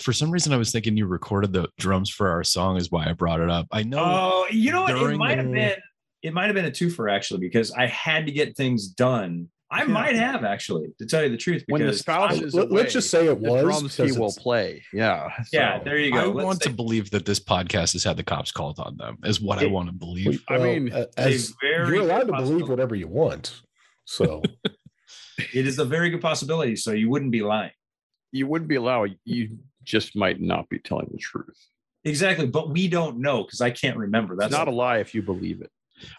For 0.00 0.12
some 0.12 0.30
reason, 0.30 0.52
I 0.52 0.56
was 0.56 0.70
thinking 0.72 0.96
you 0.96 1.06
recorded 1.06 1.52
the 1.52 1.68
drums 1.78 2.10
for 2.10 2.28
our 2.30 2.44
song, 2.44 2.76
is 2.76 2.90
why 2.90 3.08
I 3.08 3.12
brought 3.12 3.40
it 3.40 3.50
up. 3.50 3.66
I 3.72 3.82
know. 3.82 3.98
Oh, 4.02 4.46
you 4.50 4.72
know 4.72 4.82
what? 4.82 4.96
It 4.96 5.16
might 5.16 5.38
have 5.38 5.46
the- 5.46 5.52
been 5.52 5.76
it 6.22 6.34
might 6.34 6.46
have 6.46 6.54
been 6.54 6.66
a 6.66 6.70
twofer 6.70 7.10
actually 7.10 7.40
because 7.40 7.72
I 7.72 7.86
had 7.86 8.26
to 8.26 8.32
get 8.32 8.54
things 8.56 8.88
done. 8.88 9.48
I 9.72 9.82
Yeah. 9.82 9.88
might 9.88 10.16
have 10.16 10.44
actually, 10.44 10.88
to 10.98 11.06
tell 11.06 11.22
you 11.22 11.30
the 11.30 11.36
truth. 11.38 11.62
When 11.68 11.80
the 11.80 11.86
because 11.86 12.00
spouse 12.00 12.32
I- 12.38 12.42
is 12.44 12.54
Let, 12.54 12.70
us 12.86 12.92
just 12.92 13.08
say 13.08 13.26
it 13.28 13.40
The 13.40 13.50
was. 13.50 13.62
drums 13.62 13.96
he 13.96 14.12
will 14.18 14.32
play. 14.36 14.82
Yeah. 14.92 15.28
yeah, 15.52 15.82
there 15.82 15.96
you 15.96 16.12
go. 16.12 16.18
I 16.18 16.24
Let's 16.26 16.44
want 16.44 16.60
to 16.62 16.70
believe 16.70 17.10
that 17.12 17.24
this 17.24 17.38
podcast 17.40 17.92
has 17.94 18.04
had 18.04 18.16
the 18.16 18.24
cops 18.24 18.52
called 18.52 18.78
on 18.80 18.96
them, 18.98 19.16
is 19.24 19.40
what 19.40 19.60
I 19.60 19.66
want 19.66 19.88
to 19.88 19.94
believe. 19.94 20.42
I 20.48 20.58
mean, 20.58 20.92
a- 20.92 21.02
it's 21.02 21.16
a 21.16 21.20
as 21.20 21.54
very 21.62 21.94
you're 21.96 22.02
allowed 22.04 22.26
good 22.26 22.36
to 22.36 22.42
believe 22.42 22.68
whatever 22.68 22.94
you 22.96 23.08
want. 23.08 23.62
So 24.04 24.42
it 25.52 25.66
is 25.66 25.78
a 25.78 25.84
very 25.84 26.10
good 26.10 26.20
possibility. 26.20 26.76
So 26.76 26.92
you 26.92 27.10
wouldn't 27.10 27.30
be 27.30 27.42
lying. 27.42 27.72
you 28.32 28.46
wouldn't 28.46 28.68
be 28.68 28.76
allowed. 28.76 29.16
You 29.24 29.58
just 29.84 30.14
might 30.16 30.40
not 30.40 30.68
be 30.68 30.78
telling 30.78 31.08
the 31.10 31.18
truth. 31.18 31.56
Exactly. 32.04 32.46
But 32.46 32.70
we 32.70 32.88
don't 32.88 33.18
know 33.18 33.42
because 33.44 33.60
I 33.60 33.70
can't 33.70 33.96
remember. 33.96 34.36
That's 34.36 34.52
That's 34.52 34.58
not 34.58 34.68
a 34.68 34.74
lie 34.74 34.98
if 34.98 35.14
you 35.14 35.22
believe 35.22 35.60
it. 35.60 35.70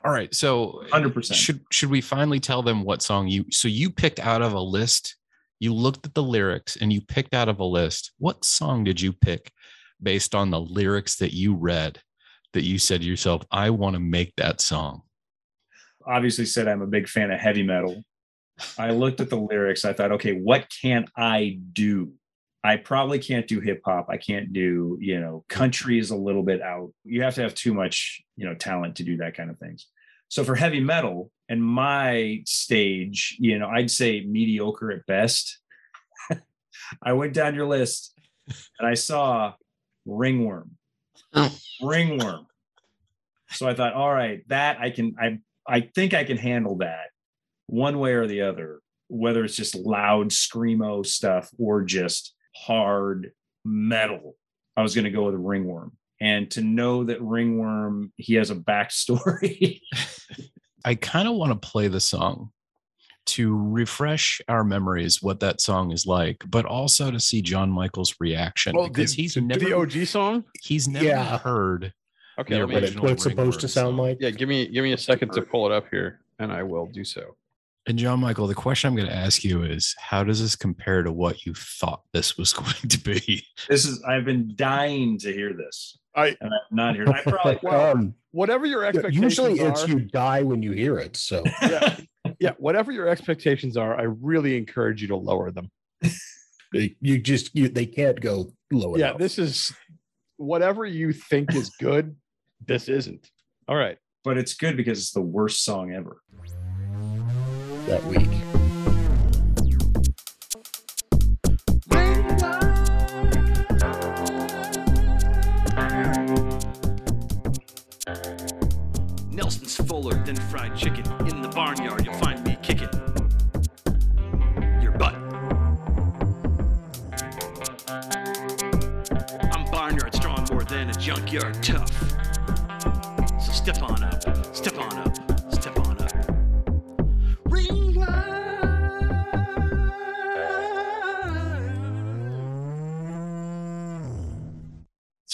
All 0.06 0.12
right. 0.12 0.34
So 0.36 0.84
100%. 0.92 1.34
should 1.34 1.62
should 1.72 1.90
we 1.90 2.02
finally 2.02 2.40
tell 2.40 2.62
them 2.62 2.84
what 2.84 3.02
song 3.02 3.28
you 3.28 3.46
so 3.52 3.68
you 3.68 3.90
picked 3.90 4.20
out 4.20 4.42
of 4.42 4.54
a 4.54 4.60
list? 4.60 5.16
You 5.60 5.74
looked 5.74 6.06
at 6.06 6.14
the 6.14 6.24
lyrics 6.24 6.76
and 6.76 6.92
you 6.92 7.02
picked 7.02 7.34
out 7.34 7.50
of 7.50 7.60
a 7.60 7.66
list. 7.66 8.12
What 8.20 8.44
song 8.46 8.84
did 8.84 9.00
you 9.00 9.14
pick 9.14 9.52
based 10.02 10.36
on 10.36 10.50
the 10.50 10.60
lyrics 10.60 11.16
that 11.18 11.34
you 11.34 11.56
read 11.56 12.00
that 12.54 12.64
you 12.64 12.78
said 12.80 13.02
to 13.02 13.08
yourself, 13.08 13.44
I 13.52 13.70
want 13.70 13.94
to 13.96 14.00
make 14.00 14.34
that 14.38 14.62
song? 14.62 15.04
obviously 16.06 16.46
said 16.46 16.68
I'm 16.68 16.82
a 16.82 16.88
big 16.88 17.08
fan 17.08 17.32
of 17.32 17.40
heavy 17.40 17.64
metal. 17.64 18.04
I 18.78 18.92
looked 18.92 19.20
at 19.22 19.30
the 19.30 19.38
lyrics. 19.38 19.86
I 19.86 19.94
thought, 19.94 20.12
okay, 20.14 20.34
what 20.34 20.68
can 20.82 21.06
I 21.16 21.60
do? 21.74 22.14
I 22.64 22.78
probably 22.78 23.20
can't 23.20 23.48
do 23.48 23.60
hip 23.60 23.82
hop. 23.84 24.08
I 24.10 24.18
can't 24.18 24.54
do, 24.54 24.98
you 25.02 25.20
know, 25.20 25.44
country 25.50 25.98
is 25.98 26.12
a 26.12 26.16
little 26.16 26.44
bit 26.44 26.62
out. 26.62 26.94
You 27.04 27.24
have 27.24 27.36
to 27.36 27.42
have 27.42 27.56
too 27.56 27.74
much, 27.74 28.22
you 28.36 28.46
know, 28.46 28.54
talent 28.54 28.98
to 28.98 29.04
do 29.04 29.18
that 29.18 29.36
kind 29.36 29.50
of 29.50 29.58
things. 29.58 29.88
So 30.28 30.44
for 30.44 30.56
heavy 30.56 30.80
metal 30.80 31.32
and 31.50 31.64
my 31.64 32.42
stage, 32.46 33.36
you 33.40 33.58
know, 33.58 33.68
I'd 33.68 33.92
say 33.92 34.22
mediocre 34.22 34.92
at 34.92 35.06
best. 35.06 35.60
I 37.04 37.14
went 37.14 37.34
down 37.34 37.56
your 37.56 37.68
list 37.68 38.14
and 38.80 38.88
I 38.88 38.94
saw 38.94 39.54
ringworm. 40.06 40.78
Oh. 41.34 41.54
Ringworm. 41.82 42.48
So 43.52 43.68
I 43.68 43.74
thought, 43.74 43.94
all 43.94 44.14
right, 44.14 44.48
that 44.48 44.80
I 44.80 44.92
can 44.92 45.16
I 45.20 45.40
I 45.68 45.82
think 45.82 46.14
I 46.14 46.24
can 46.24 46.38
handle 46.38 46.78
that 46.78 47.11
one 47.72 48.00
way 48.00 48.14
or 48.14 48.28
the 48.28 48.42
other, 48.42 48.82
whether 49.08 49.44
it's 49.46 49.56
just 49.56 49.76
loud 49.76 50.30
screamo 50.30 51.06
stuff 51.06 51.50
or 51.58 51.84
just 51.84 52.34
hard 52.56 53.32
metal. 53.64 54.36
I 54.76 54.82
was 54.82 54.94
going 54.94 55.06
to 55.06 55.12
go 55.12 55.26
with 55.26 55.36
Ringworm. 55.36 55.94
And 56.20 56.52
to 56.52 56.62
know 56.62 57.06
that 57.06 57.22
Ringworm, 57.22 58.12
he 58.18 58.36
has 58.36 58.52
a 58.52 58.56
backstory. 58.56 59.80
I 60.86 60.96
kind 60.96 61.28
of 61.28 61.36
want 61.36 61.52
to 61.60 61.68
play 61.70 61.88
the 61.88 62.00
song 62.02 62.52
to 63.28 63.56
refresh 63.56 64.42
our 64.48 64.64
memories 64.64 65.22
what 65.22 65.40
that 65.40 65.62
song 65.62 65.92
is 65.92 66.06
like, 66.06 66.44
but 66.50 66.66
also 66.66 67.10
to 67.12 67.20
see 67.20 67.42
John 67.42 67.70
Michael's 67.72 68.16
reaction 68.20 68.76
because 68.84 69.14
he's 69.14 69.36
to 69.36 69.42
never 69.42 69.64
the 69.64 69.74
OG 69.74 70.06
song. 70.08 70.44
he's 70.62 70.88
never 70.88 71.06
Yeah. 71.06 71.38
heard 71.38 71.94
Okay, 72.40 72.56
The 72.56 72.66
what, 72.66 72.76
it, 72.76 72.84
original 72.84 73.04
what 73.04 73.12
it's 73.14 73.24
supposed 73.24 73.60
to 73.62 73.68
sound 73.68 73.90
song. 73.92 73.98
like. 73.98 74.18
yeah, 74.20 74.32
give 74.32 74.50
me 74.50 74.68
give 74.68 74.84
me 74.84 74.94
a 74.94 74.98
second 74.98 75.32
to 75.34 75.42
pull 75.44 75.66
it 75.68 75.72
up 75.72 75.86
here, 75.92 76.22
and 76.40 76.52
I 76.52 76.64
will 76.64 76.88
do 76.88 77.04
so. 77.04 77.36
And 77.88 77.98
John 77.98 78.20
Michael, 78.20 78.46
the 78.46 78.54
question 78.54 78.88
I'm 78.90 78.96
going 78.96 79.08
to 79.08 79.16
ask 79.16 79.44
you 79.44 79.64
is 79.64 79.96
how 80.00 80.24
does 80.24 80.40
this 80.40 80.56
compare 80.56 81.02
to 81.02 81.12
what 81.12 81.46
you 81.46 81.54
thought 81.56 82.04
this 82.14 82.38
was 82.38 82.54
going 82.54 82.74
to 82.90 83.00
be? 83.00 83.44
this 83.68 83.86
is, 83.86 84.04
I've 84.04 84.26
been 84.26 84.54
dying 84.56 85.18
to 85.20 85.34
hear 85.34 85.54
this. 85.54 85.98
I 86.16 86.28
And 86.42 86.52
I've 86.54 86.72
not 86.72 86.96
here. 86.96 87.08
I 87.10 87.22
probably, 87.22 87.60
Well, 87.64 87.92
Um, 87.98 88.14
whatever 88.32 88.66
your 88.66 88.84
expectations 88.84 89.24
usually 89.24 89.60
it's 89.60 89.84
are, 89.86 89.88
you 89.88 90.00
die 90.00 90.44
when 90.44 90.62
you 90.62 90.74
hear 90.74 91.00
it. 91.00 91.16
So 91.18 91.44
yeah, 91.62 91.98
yeah, 92.40 92.52
whatever 92.58 92.92
your 92.92 93.08
expectations 93.08 93.78
are, 93.78 93.98
I 94.00 94.04
really 94.04 94.58
encourage 94.58 95.02
you 95.02 95.08
to 95.08 95.16
lower 95.16 95.52
them. 95.52 95.72
you 96.72 97.18
just 97.20 97.56
you 97.56 97.68
they 97.70 97.86
can't 97.86 98.20
go 98.22 98.52
low 98.72 98.96
Yeah, 98.98 99.10
enough. 99.10 99.20
this 99.20 99.40
is 99.40 99.74
whatever 100.38 100.86
you 100.86 101.14
think 101.14 101.54
is 101.56 101.70
good. 101.80 102.16
This 102.66 102.90
isn't. 102.90 103.30
All 103.68 103.76
right. 103.78 103.98
but 104.24 104.38
it's 104.38 104.54
good 104.54 104.76
because 104.78 105.00
it's 105.00 105.12
the 105.12 105.22
worst 105.22 105.64
song 105.64 105.94
ever. 105.94 106.22
That 107.88 108.04
week. 108.06 108.61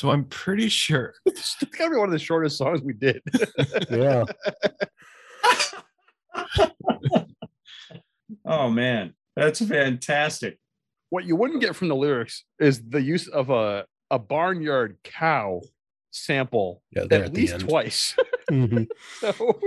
So 0.07 0.11
I'm 0.13 0.23
pretty 0.25 0.69
sure. 0.69 1.13
It's 1.25 1.55
gotta 1.77 1.91
be 1.91 1.97
one 1.97 2.07
of 2.07 2.13
the 2.13 2.19
shortest 2.19 2.57
songs 2.57 2.81
we 2.81 2.93
did. 2.93 3.21
Yeah. 3.91 4.23
Oh 8.45 8.69
man, 8.69 9.13
that's 9.35 9.65
fantastic. 9.65 10.57
what 11.09 11.25
you 11.25 11.35
wouldn't 11.35 11.61
get 11.61 11.75
from 11.75 11.87
the 11.89 11.95
lyrics 11.95 12.43
is 12.59 12.81
the 12.87 13.01
use 13.01 13.27
of 13.27 13.49
a 13.49 13.85
a 14.09 14.19
barnyard 14.19 14.97
cow 15.03 15.61
sample 16.11 16.81
Yeah, 16.91 17.03
at 17.03 17.11
at 17.13 17.33
least 17.33 17.53
end. 17.55 17.67
twice. 17.69 18.15
Mhm. 18.49 18.87
so 19.19 19.59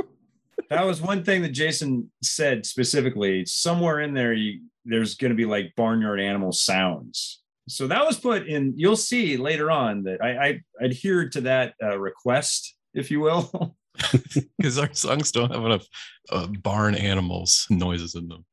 That 0.71 0.85
was 0.87 1.01
one 1.03 1.25
thing 1.25 1.43
that 1.43 1.51
Jason 1.53 2.11
said 2.23 2.65
specifically. 2.67 3.45
Somewhere 3.47 4.01
in 4.01 4.15
there, 4.15 4.33
you, 4.33 4.61
there's 4.85 5.15
going 5.15 5.31
to 5.31 5.35
be 5.37 5.45
like 5.47 5.75
barnyard 5.77 6.21
animal 6.21 6.53
sounds. 6.53 7.41
So 7.71 7.87
that 7.87 8.05
was 8.05 8.19
put 8.19 8.47
in. 8.47 8.75
You'll 8.77 8.97
see 8.97 9.37
later 9.37 9.71
on 9.71 10.03
that 10.05 10.23
I, 10.23 10.49
I 10.81 10.85
adhered 10.85 11.33
to 11.33 11.43
that 11.43 11.75
uh, 11.83 11.99
request, 11.99 12.75
if 12.95 13.11
you 13.11 13.21
will. 13.21 13.77
because 14.59 14.79
our 14.79 14.93
songs 14.95 15.33
don't 15.33 15.53
have 15.53 15.65
enough 15.65 15.87
uh, 16.31 16.47
barn 16.62 16.95
animals 16.95 17.67
noises 17.71 18.15
in 18.15 18.29
them. 18.29 18.45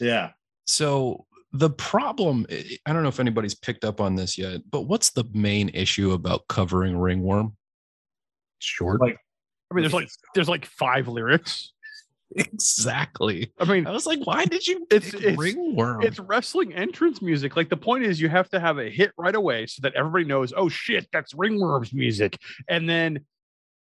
yeah. 0.00 0.30
So 0.66 1.26
the 1.52 1.70
problem, 1.70 2.46
I 2.50 2.78
I 2.86 2.92
don't 2.92 3.02
know 3.02 3.08
if 3.08 3.20
anybody's 3.20 3.54
picked 3.54 3.84
up 3.84 4.00
on 4.00 4.14
this 4.14 4.38
yet, 4.38 4.60
but 4.70 4.82
what's 4.82 5.10
the 5.10 5.24
main 5.32 5.68
issue 5.70 6.12
about 6.12 6.46
covering 6.48 6.96
ringworm? 6.96 7.56
Short. 8.58 9.00
Like- 9.00 9.18
I 9.70 9.76
mean 9.76 9.82
there's 9.82 9.94
like 9.94 10.10
there's 10.34 10.48
like 10.48 10.66
five 10.66 11.06
lyrics. 11.06 11.72
Exactly. 12.36 13.52
I 13.58 13.64
mean 13.64 13.86
I 13.86 13.90
was 13.90 14.06
like, 14.06 14.20
why 14.24 14.44
did 14.44 14.66
you 14.66 14.86
It's- 14.90 15.14
it's- 15.14 15.36
ringworm? 15.36 16.02
it's 16.02 16.18
wrestling 16.20 16.72
entrance 16.74 17.20
music. 17.20 17.56
Like 17.56 17.68
the 17.68 17.76
point 17.76 18.04
is 18.04 18.20
you 18.20 18.28
have 18.28 18.48
to 18.50 18.60
have 18.60 18.78
a 18.78 18.88
hit 18.88 19.12
right 19.18 19.34
away 19.34 19.66
so 19.66 19.80
that 19.82 19.94
everybody 19.94 20.24
knows, 20.24 20.52
oh 20.56 20.68
shit, 20.68 21.08
that's 21.12 21.34
ringworm's 21.34 21.92
music. 21.92 22.38
And 22.68 22.88
then 22.88 23.20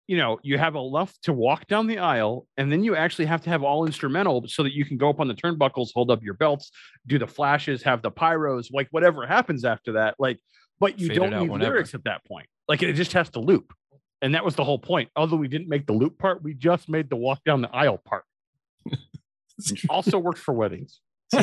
you 0.08 0.18
know, 0.18 0.38
you 0.44 0.60
have 0.60 0.76
enough 0.76 1.12
to 1.24 1.34
walk 1.34 1.66
down 1.66 1.88
the 1.88 1.98
aisle, 1.98 2.46
and 2.58 2.72
then 2.72 2.84
you 2.84 2.96
actually 2.96 3.26
have 3.26 3.42
to 3.42 3.50
have 3.50 3.64
all 3.64 3.88
instrumental 3.88 4.46
so 4.48 4.62
that 4.62 4.72
you 4.72 4.86
can 4.86 4.98
go 4.98 5.10
up 5.10 5.20
on 5.20 5.28
the 5.28 5.34
turnbuckles, 5.34 5.88
hold 5.96 6.12
up 6.12 6.22
your 6.22 6.36
belts, 6.36 6.70
do 7.08 7.18
the 7.18 7.26
flashes, 7.26 7.82
have 7.82 8.04
the 8.04 8.12
pyros, 8.12 8.68
like 8.72 8.88
whatever 8.92 9.26
happens 9.26 9.66
after 9.66 9.94
that. 9.94 10.14
Like, 10.20 10.40
but 10.80 11.00
you 11.00 11.08
Fade 11.08 11.16
don't 11.18 11.32
need 11.32 11.50
whenever. 11.50 11.72
lyrics 11.72 11.96
at 11.96 12.04
that 12.04 12.24
point. 12.26 12.46
Like 12.68 12.84
it 12.84 12.94
just 12.94 13.14
has 13.14 13.32
to 13.32 13.40
loop. 13.40 13.74
And 14.22 14.36
that 14.36 14.46
was 14.46 14.54
the 14.54 14.64
whole 14.64 14.78
point. 14.78 15.10
Although 15.16 15.38
we 15.38 15.48
didn't 15.48 15.70
make 15.70 15.88
the 15.88 15.94
loop 15.94 16.20
part, 16.20 16.44
we 16.44 16.54
just 16.54 16.88
made 16.88 17.10
the 17.10 17.16
walk 17.16 17.44
down 17.44 17.62
the 17.64 17.72
aisle 17.76 17.98
part. 18.06 18.26
also 19.90 20.18
works 20.20 20.40
for 20.42 20.54
weddings. 20.54 21.00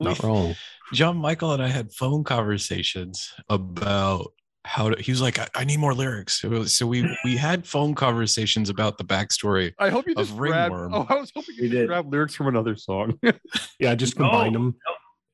Not 0.00 0.22
wrong. 0.22 0.54
John 0.92 1.16
Michael 1.16 1.52
and 1.52 1.62
I 1.62 1.68
had 1.68 1.92
phone 1.92 2.22
conversations 2.24 3.32
about 3.48 4.32
how 4.64 4.90
to, 4.90 5.00
he 5.02 5.10
was 5.12 5.22
like, 5.22 5.38
I, 5.38 5.48
I 5.54 5.64
need 5.64 5.78
more 5.78 5.94
lyrics. 5.94 6.40
So- 6.40 6.64
So 6.64 6.86
we 6.86 7.08
we 7.24 7.36
had 7.36 7.66
phone 7.66 7.94
conversations 7.94 8.68
about 8.68 8.98
the 8.98 9.04
backstory. 9.04 9.72
I 9.78 9.90
hope 9.90 10.06
you 10.06 10.14
Of 10.16 10.26
just 10.26 10.36
grabbed. 10.36 10.74
Ringworm. 10.74 10.94
Oh, 10.94 11.06
I 11.08 11.14
was 11.20 11.32
hoping 11.34 11.54
you 11.56 11.62
We 11.62 11.68
just 11.68 11.78
did. 11.78 11.86
grabbed 11.88 12.12
lyrics 12.12 12.34
from 12.34 12.48
another 12.48 12.76
song. 12.76 13.18
Yeah, 13.78 13.94
just 13.94 14.18
No. 14.18 14.28
combine 14.28 14.52
them. 14.52 14.76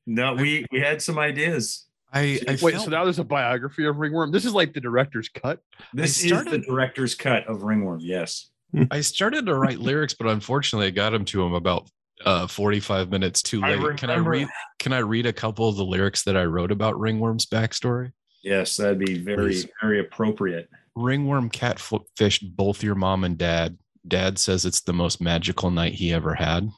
No, 0.05 0.33
we 0.35 0.65
we 0.71 0.79
had 0.79 1.01
some 1.01 1.17
ideas. 1.19 1.87
I, 2.15 2.39
I 2.47 2.57
Wait, 2.61 2.73
felt- 2.73 2.85
so 2.85 2.91
now 2.91 3.03
there's 3.05 3.19
a 3.19 3.23
biography 3.23 3.85
of 3.85 3.97
Ringworm. 3.97 4.31
This 4.31 4.45
is 4.45 4.53
like 4.53 4.73
the 4.73 4.81
director's 4.81 5.29
cut. 5.29 5.59
This 5.93 6.23
is 6.23 6.31
the 6.45 6.59
director's 6.59 7.15
cut 7.15 7.47
of 7.47 7.63
Ringworm. 7.63 7.99
Yes. 8.01 8.49
I 8.91 9.01
started 9.01 9.45
to 9.45 9.55
write 9.55 9.79
lyrics, 9.79 10.13
but 10.13 10.27
unfortunately, 10.27 10.87
I 10.87 10.91
got 10.91 11.11
them 11.11 11.25
to 11.25 11.43
him 11.43 11.53
about 11.53 11.89
uh, 12.25 12.47
45 12.47 13.09
minutes 13.09 13.41
too 13.41 13.63
I 13.63 13.75
late. 13.75 13.97
can 13.97 14.09
I 14.09 14.15
read? 14.15 14.47
Can 14.79 14.93
I 14.93 14.99
read 14.99 15.25
a 15.25 15.33
couple 15.33 15.67
of 15.67 15.75
the 15.75 15.85
lyrics 15.85 16.23
that 16.23 16.37
I 16.37 16.45
wrote 16.45 16.71
about 16.71 16.99
Ringworm's 16.99 17.45
backstory? 17.45 18.11
Yes, 18.43 18.77
that'd 18.77 18.99
be 18.99 19.19
very 19.19 19.51
Please. 19.53 19.67
very 19.81 19.99
appropriate. 19.99 20.69
Ringworm 20.95 21.49
catfished 21.49 22.55
both 22.55 22.83
your 22.83 22.95
mom 22.95 23.23
and 23.23 23.37
dad. 23.37 23.77
Dad 24.07 24.37
says 24.37 24.65
it's 24.65 24.81
the 24.81 24.93
most 24.93 25.21
magical 25.21 25.71
night 25.71 25.93
he 25.93 26.13
ever 26.13 26.33
had. 26.35 26.69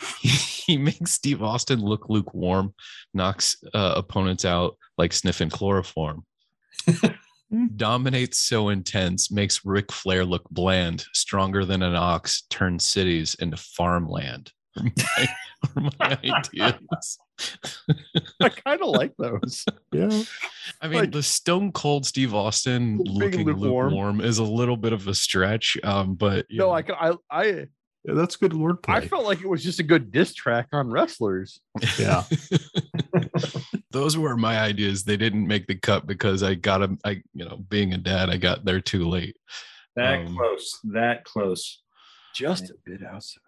he 0.20 0.76
makes 0.76 1.12
Steve 1.12 1.42
Austin 1.42 1.80
look 1.80 2.08
lukewarm, 2.08 2.74
knocks 3.14 3.56
uh, 3.74 3.94
opponents 3.96 4.44
out 4.44 4.76
like 4.96 5.12
sniffing 5.12 5.50
chloroform. 5.50 6.24
Dominates 7.76 8.38
so 8.38 8.68
intense, 8.70 9.30
makes 9.30 9.64
Ric 9.64 9.92
Flair 9.92 10.24
look 10.24 10.48
bland, 10.50 11.04
stronger 11.12 11.64
than 11.64 11.82
an 11.82 11.94
ox, 11.94 12.42
turns 12.50 12.84
cities 12.84 13.34
into 13.38 13.56
farmland. 13.56 14.52
My, 14.76 15.26
my 15.98 16.18
ideas. 16.22 17.18
I 18.42 18.48
kind 18.50 18.82
of 18.82 18.88
like 18.88 19.12
those. 19.18 19.64
Yeah. 19.90 20.10
I 20.82 20.88
mean, 20.88 21.00
Like- 21.00 21.12
the 21.12 21.22
Stone 21.22 21.72
Cold 21.72 22.04
Steve 22.04 22.34
Austin 22.34 22.98
looking 22.98 23.46
lukewarm. 23.46 23.90
lukewarm. 23.90 24.20
is 24.20 24.38
a 24.38 24.44
little 24.44 24.76
bit 24.76 24.92
of 24.92 25.08
a 25.08 25.14
stretch, 25.14 25.78
um, 25.82 26.14
but 26.14 26.44
you 26.50 26.58
No, 26.58 26.66
know. 26.76 26.92
I, 27.00 27.12
I, 27.30 27.66
Yeah, 28.06 28.14
that's 28.14 28.36
good 28.36 28.52
wordplay. 28.52 28.94
I 28.94 29.00
felt 29.00 29.24
like 29.24 29.40
it 29.40 29.48
was 29.48 29.64
just 29.64 29.80
a 29.80 29.82
good 29.82 30.12
diss 30.12 30.32
track 30.32 30.68
on 30.72 30.90
wrestlers. 30.90 31.60
Yeah. 31.98 32.22
those 33.90 34.16
were 34.16 34.36
my 34.36 34.60
ideas. 34.60 35.02
They 35.02 35.16
didn't 35.16 35.46
make 35.46 35.66
the 35.66 35.74
cut 35.74 36.06
because 36.06 36.44
I 36.44 36.54
got 36.54 36.78
them. 36.78 36.98
I, 37.04 37.22
you 37.34 37.44
know, 37.44 37.56
being 37.68 37.94
a 37.94 37.98
dad, 37.98 38.30
I 38.30 38.36
got 38.36 38.64
there 38.64 38.80
too 38.80 39.08
late. 39.08 39.36
That 39.96 40.20
Um, 40.20 40.36
close. 40.36 40.78
That 40.84 41.24
close. 41.24 41.82
Just 42.34 42.70
a 42.70 42.74
bit 42.84 43.02
outside. 43.02 43.40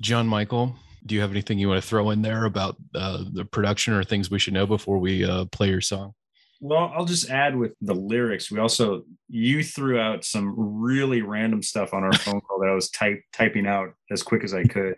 John 0.00 0.26
Michael, 0.26 0.76
do 1.06 1.14
you 1.14 1.20
have 1.22 1.30
anything 1.30 1.58
you 1.58 1.68
want 1.68 1.82
to 1.82 1.88
throw 1.88 2.10
in 2.10 2.20
there 2.20 2.44
about 2.44 2.76
uh, 2.94 3.24
the 3.32 3.44
production 3.44 3.94
or 3.94 4.04
things 4.04 4.30
we 4.30 4.38
should 4.38 4.54
know 4.54 4.66
before 4.66 4.98
we 4.98 5.24
uh, 5.24 5.46
play 5.46 5.70
your 5.70 5.80
song? 5.80 6.12
Well, 6.60 6.92
I'll 6.96 7.04
just 7.04 7.28
add 7.30 7.56
with 7.56 7.72
the 7.80 7.94
lyrics. 7.94 8.50
We 8.50 8.58
also 8.58 9.02
you 9.28 9.62
threw 9.62 9.98
out 9.98 10.24
some 10.24 10.54
really 10.56 11.20
random 11.22 11.62
stuff 11.62 11.92
on 11.92 12.04
our 12.04 12.12
phone 12.12 12.40
call 12.40 12.60
that 12.60 12.68
I 12.68 12.74
was 12.74 12.90
type 12.90 13.20
typing 13.32 13.66
out 13.66 13.90
as 14.10 14.22
quick 14.22 14.44
as 14.44 14.54
I 14.54 14.64
could. 14.64 14.96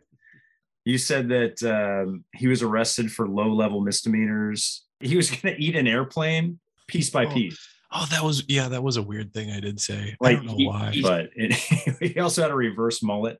You 0.85 0.99
said 0.99 1.29
that 1.31 1.63
um, 1.65 2.25
he 2.35 2.47
was 2.47 2.63
arrested 2.63 3.11
for 3.11 3.27
low 3.29 3.53
level 3.53 3.81
misdemeanors. 3.81 4.85
He 5.01 5.17
was 5.17 5.31
going 5.31 5.55
to 5.57 5.61
eat 5.63 5.75
an 5.77 5.87
airplane 5.89 6.61
piece 6.87 7.11
by 7.11 7.27
Oh, 7.27 7.31
piece. 7.31 7.59
Oh, 7.93 8.07
that 8.11 8.23
was 8.23 8.45
yeah, 8.49 8.69
that 8.69 8.83
was 8.83 8.97
a 8.97 9.03
weird 9.03 9.33
thing 9.35 9.51
I 9.51 9.59
did 9.61 9.81
say. 9.81 10.17
I 10.23 10.35
don't 10.35 10.47
know 10.47 10.57
he- 10.57 10.67
why. 10.67 10.95
but 11.03 11.31
it, 11.35 11.53
he 12.13 12.21
also 12.21 12.43
had 12.43 12.51
a 12.51 12.55
reverse 12.57 13.03
mullet. 13.03 13.39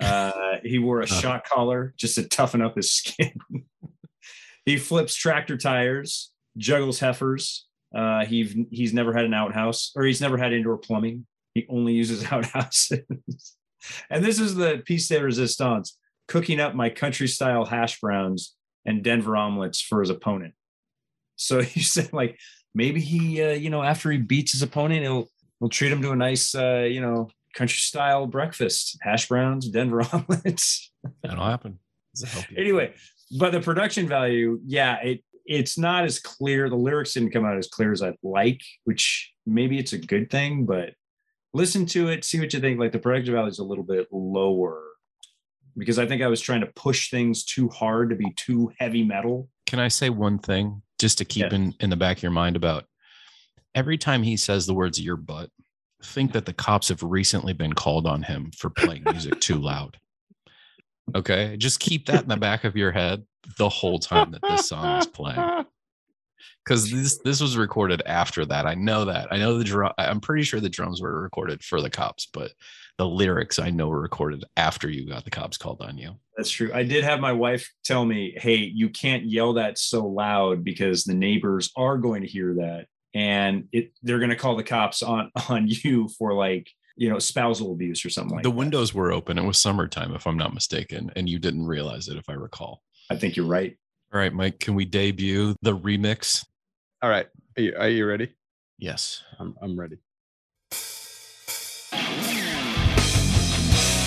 Uh, 0.00 0.32
he 0.64 0.78
wore 0.78 1.00
a 1.00 1.06
shot 1.22 1.44
collar 1.44 1.94
just 1.96 2.16
to 2.16 2.28
toughen 2.28 2.60
up 2.60 2.74
his 2.76 2.92
skin. 2.92 3.32
he 4.66 4.76
flips 4.76 5.14
tractor 5.14 5.56
tires, 5.56 6.32
juggles 6.56 7.00
heifers. 7.00 7.66
Uh, 7.94 8.24
he 8.24 8.66
he's 8.70 8.92
never 8.92 9.12
had 9.12 9.24
an 9.24 9.34
outhouse, 9.34 9.92
or 9.94 10.04
he's 10.04 10.20
never 10.20 10.36
had 10.36 10.52
indoor 10.52 10.78
plumbing. 10.78 11.26
He 11.54 11.66
only 11.68 11.94
uses 11.94 12.24
outhouses. 12.32 13.02
and 14.10 14.24
this 14.24 14.40
is 14.40 14.54
the 14.54 14.82
piece 14.84 15.08
de 15.08 15.22
resistance: 15.22 15.96
cooking 16.28 16.60
up 16.60 16.74
my 16.74 16.90
country 16.90 17.28
style 17.28 17.64
hash 17.64 18.00
browns 18.00 18.54
and 18.86 19.02
Denver 19.02 19.36
omelets 19.36 19.80
for 19.80 20.00
his 20.00 20.10
opponent. 20.10 20.54
So 21.36 21.62
he 21.62 21.80
said, 21.80 22.12
like 22.12 22.38
maybe 22.74 23.00
he, 23.00 23.42
uh, 23.42 23.52
you 23.52 23.70
know, 23.70 23.82
after 23.82 24.10
he 24.10 24.18
beats 24.18 24.52
his 24.52 24.62
opponent, 24.62 25.02
he'll 25.02 25.28
he'll 25.60 25.68
treat 25.68 25.92
him 25.92 26.02
to 26.02 26.10
a 26.10 26.16
nice, 26.16 26.54
uh, 26.54 26.86
you 26.90 27.00
know, 27.00 27.30
country 27.54 27.78
style 27.78 28.26
breakfast, 28.26 28.98
hash 29.02 29.28
browns, 29.28 29.68
Denver 29.68 30.02
omelets. 30.12 30.90
That'll 31.22 31.44
happen. 31.44 31.78
Does 32.14 32.22
that 32.22 32.30
help 32.30 32.46
anyway, 32.56 32.94
but 33.38 33.52
the 33.52 33.60
production 33.60 34.06
value, 34.06 34.60
yeah, 34.64 34.96
it 35.02 35.24
it's 35.46 35.76
not 35.78 36.04
as 36.04 36.18
clear. 36.18 36.68
The 36.68 36.76
lyrics 36.76 37.14
didn't 37.14 37.32
come 37.32 37.44
out 37.44 37.58
as 37.58 37.68
clear 37.68 37.92
as 37.92 38.02
I'd 38.02 38.16
like, 38.22 38.60
which 38.84 39.32
maybe 39.46 39.78
it's 39.78 39.92
a 39.92 39.98
good 39.98 40.30
thing, 40.30 40.64
but 40.66 40.90
listen 41.52 41.86
to 41.86 42.08
it, 42.08 42.24
see 42.24 42.40
what 42.40 42.52
you 42.52 42.60
think. 42.60 42.78
Like 42.80 42.92
the 42.92 42.98
production 42.98 43.34
value 43.34 43.48
is 43.48 43.58
a 43.58 43.64
little 43.64 43.84
bit 43.84 44.08
lower 44.10 44.82
because 45.76 45.98
I 45.98 46.06
think 46.06 46.22
I 46.22 46.28
was 46.28 46.40
trying 46.40 46.60
to 46.60 46.70
push 46.76 47.10
things 47.10 47.44
too 47.44 47.68
hard 47.68 48.10
to 48.10 48.16
be 48.16 48.32
too 48.36 48.72
heavy 48.78 49.02
metal. 49.04 49.48
Can 49.66 49.80
I 49.80 49.88
say 49.88 50.08
one 50.10 50.38
thing 50.38 50.82
just 51.00 51.18
to 51.18 51.24
keep 51.24 51.50
Yeah. 51.50 51.54
in, 51.54 51.74
in 51.80 51.90
the 51.90 51.96
back 51.96 52.18
of 52.18 52.22
your 52.22 52.32
mind 52.32 52.56
about 52.56 52.84
every 53.74 53.98
time 53.98 54.22
he 54.22 54.36
says 54.36 54.66
the 54.66 54.74
words 54.74 55.00
your 55.00 55.16
butt, 55.16 55.50
think 56.02 56.32
that 56.32 56.46
the 56.46 56.52
cops 56.52 56.88
have 56.88 57.02
recently 57.02 57.52
been 57.52 57.72
called 57.72 58.06
on 58.06 58.22
him 58.22 58.50
for 58.56 58.70
playing 58.70 59.02
music 59.04 59.40
too 59.40 59.56
loud. 59.56 59.98
Okay. 61.14 61.56
Just 61.56 61.80
keep 61.80 62.06
that 62.06 62.22
in 62.22 62.28
the 62.28 62.36
back 62.36 62.64
of 62.64 62.76
your 62.76 62.92
head 62.92 63.24
the 63.58 63.68
whole 63.68 63.98
time 63.98 64.30
that 64.32 64.42
this 64.42 64.68
song 64.68 64.98
is 64.98 65.06
playing. 65.06 65.64
Because 66.64 66.90
this 66.90 67.18
this 67.18 67.42
was 67.42 67.58
recorded 67.58 68.02
after 68.06 68.46
that. 68.46 68.66
I 68.66 68.74
know 68.74 69.04
that. 69.04 69.28
I 69.30 69.36
know 69.36 69.58
the 69.58 69.64
drum. 69.64 69.92
I'm 69.98 70.20
pretty 70.20 70.44
sure 70.44 70.60
the 70.60 70.70
drums 70.70 71.00
were 71.00 71.20
recorded 71.20 71.62
for 71.62 71.82
the 71.82 71.90
cops, 71.90 72.26
but 72.32 72.52
the 72.96 73.06
lyrics 73.06 73.58
I 73.58 73.68
know 73.68 73.88
were 73.88 74.00
recorded 74.00 74.44
after 74.56 74.88
you 74.88 75.06
got 75.06 75.24
the 75.24 75.30
cops 75.30 75.58
called 75.58 75.82
on 75.82 75.98
you. 75.98 76.16
That's 76.36 76.50
true. 76.50 76.70
I 76.72 76.82
did 76.82 77.04
have 77.04 77.20
my 77.20 77.32
wife 77.32 77.70
tell 77.84 78.06
me, 78.06 78.34
"Hey, 78.38 78.56
you 78.56 78.88
can't 78.88 79.26
yell 79.26 79.52
that 79.54 79.78
so 79.78 80.06
loud 80.06 80.64
because 80.64 81.04
the 81.04 81.14
neighbors 81.14 81.70
are 81.76 81.98
going 81.98 82.22
to 82.22 82.28
hear 82.28 82.54
that, 82.54 82.86
and 83.12 83.68
it 83.72 83.92
they're 84.02 84.18
going 84.18 84.30
to 84.30 84.36
call 84.36 84.56
the 84.56 84.64
cops 84.64 85.02
on 85.02 85.30
on 85.50 85.66
you 85.68 86.08
for 86.18 86.32
like 86.32 86.70
you 86.96 87.08
know 87.08 87.18
spousal 87.18 87.72
abuse 87.72 88.04
or 88.04 88.10
something 88.10 88.36
like 88.36 88.42
the 88.42 88.50
that." 88.50 88.56
windows 88.56 88.94
were 88.94 89.12
open. 89.12 89.38
It 89.38 89.44
was 89.44 89.58
summertime, 89.58 90.14
if 90.14 90.26
I'm 90.26 90.36
not 90.36 90.54
mistaken, 90.54 91.10
and 91.16 91.28
you 91.28 91.38
didn't 91.38 91.66
realize 91.66 92.08
it, 92.08 92.16
if 92.16 92.28
I 92.28 92.34
recall. 92.34 92.82
I 93.10 93.16
think 93.16 93.36
you're 93.36 93.46
right. 93.46 93.76
All 94.12 94.20
right, 94.20 94.32
Mike, 94.32 94.60
can 94.60 94.74
we 94.74 94.84
debut 94.84 95.56
the 95.62 95.76
remix? 95.76 96.44
All 97.02 97.10
right. 97.10 97.26
Are 97.56 97.62
you, 97.62 97.74
are 97.76 97.88
you 97.88 98.06
ready? 98.06 98.32
Yes. 98.78 99.22
I'm, 99.38 99.54
I'm 99.60 99.78
ready. 99.78 99.98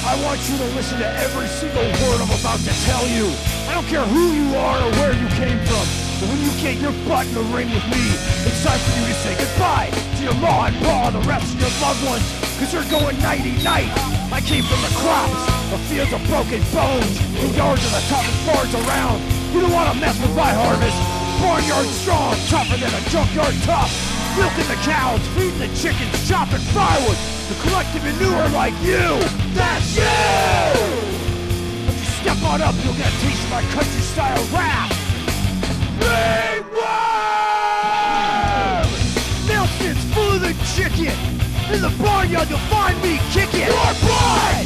I 0.10 0.16
want 0.24 0.40
you 0.50 0.58
to 0.58 0.64
listen 0.76 1.00
to 1.00 1.08
every 1.20 1.48
single 1.48 1.84
word 1.84 2.22
I'm 2.22 2.32
about 2.40 2.60
to 2.60 2.74
tell 2.86 3.06
you. 3.08 3.28
I 3.68 3.74
don't 3.74 3.86
care 3.88 4.06
who 4.06 4.32
you 4.32 4.56
are 4.56 4.80
or 4.82 4.92
where 4.92 5.12
you 5.14 5.28
came 5.36 5.60
from. 5.66 5.86
But 6.20 6.30
when 6.30 6.42
you 6.42 6.50
get 6.62 6.80
your 6.82 6.94
butt 7.08 7.28
in 7.28 7.34
the 7.34 7.44
ring 7.54 7.70
with 7.70 7.86
me, 7.92 8.16
it's 8.48 8.64
time 8.64 8.80
for 8.80 9.00
you 9.00 9.06
to 9.06 9.14
say 9.14 9.36
goodbye 9.38 9.92
to 10.18 10.24
your 10.24 10.36
ma 10.36 10.68
and 10.68 10.76
pa 10.78 11.08
and 11.08 11.16
the 11.22 11.28
rest 11.28 11.54
of 11.54 11.60
your 11.60 11.70
loved 11.82 12.06
ones. 12.06 12.47
Cause 12.58 12.74
you're 12.74 12.90
going 12.90 13.18
nighty-night. 13.22 13.94
I 14.34 14.42
came 14.42 14.66
from 14.66 14.82
the 14.82 14.90
crops, 14.98 15.46
the 15.70 15.78
fields 15.86 16.12
of 16.12 16.26
broken 16.26 16.58
bones. 16.74 17.14
Two 17.38 17.54
yards 17.54 17.86
are 17.86 17.94
the 17.94 18.06
toughest 18.10 18.40
bars 18.50 18.74
around. 18.74 19.22
You 19.54 19.62
don't 19.62 19.72
wanna 19.72 19.94
mess 20.02 20.18
with 20.20 20.36
my 20.36 20.50
harvest. 20.50 20.98
Barnyard 21.38 21.86
strong, 22.02 22.34
tougher 22.50 22.78
than 22.82 22.90
a 22.90 23.02
junkyard 23.14 23.54
tough. 23.62 23.94
Milking 24.34 24.68
the 24.74 24.80
cows, 24.82 25.22
feeding 25.38 25.60
the 25.60 25.70
chickens, 25.78 26.18
chopping 26.28 26.58
firewood. 26.74 27.18
The 27.48 27.56
collective 27.62 28.04
manure 28.04 28.50
like 28.50 28.74
you. 28.82 29.06
That's 29.54 29.96
you! 29.96 30.18
If 31.88 31.94
you 31.94 32.10
step 32.26 32.42
on 32.42 32.62
up, 32.62 32.74
you'll 32.82 32.98
get 32.98 33.14
a 33.14 33.18
taste 33.22 33.44
of 33.46 33.52
my 33.54 33.62
country 33.70 34.02
style 34.02 34.44
rap. 34.50 34.90
Ringworm! 36.02 36.97
In 41.68 41.82
the 41.82 41.92
barnyard, 42.02 42.48
you'll 42.50 42.64
find 42.72 42.96
me 43.04 43.20
kicking. 43.36 43.68
More 43.68 43.96
blood! 44.00 44.66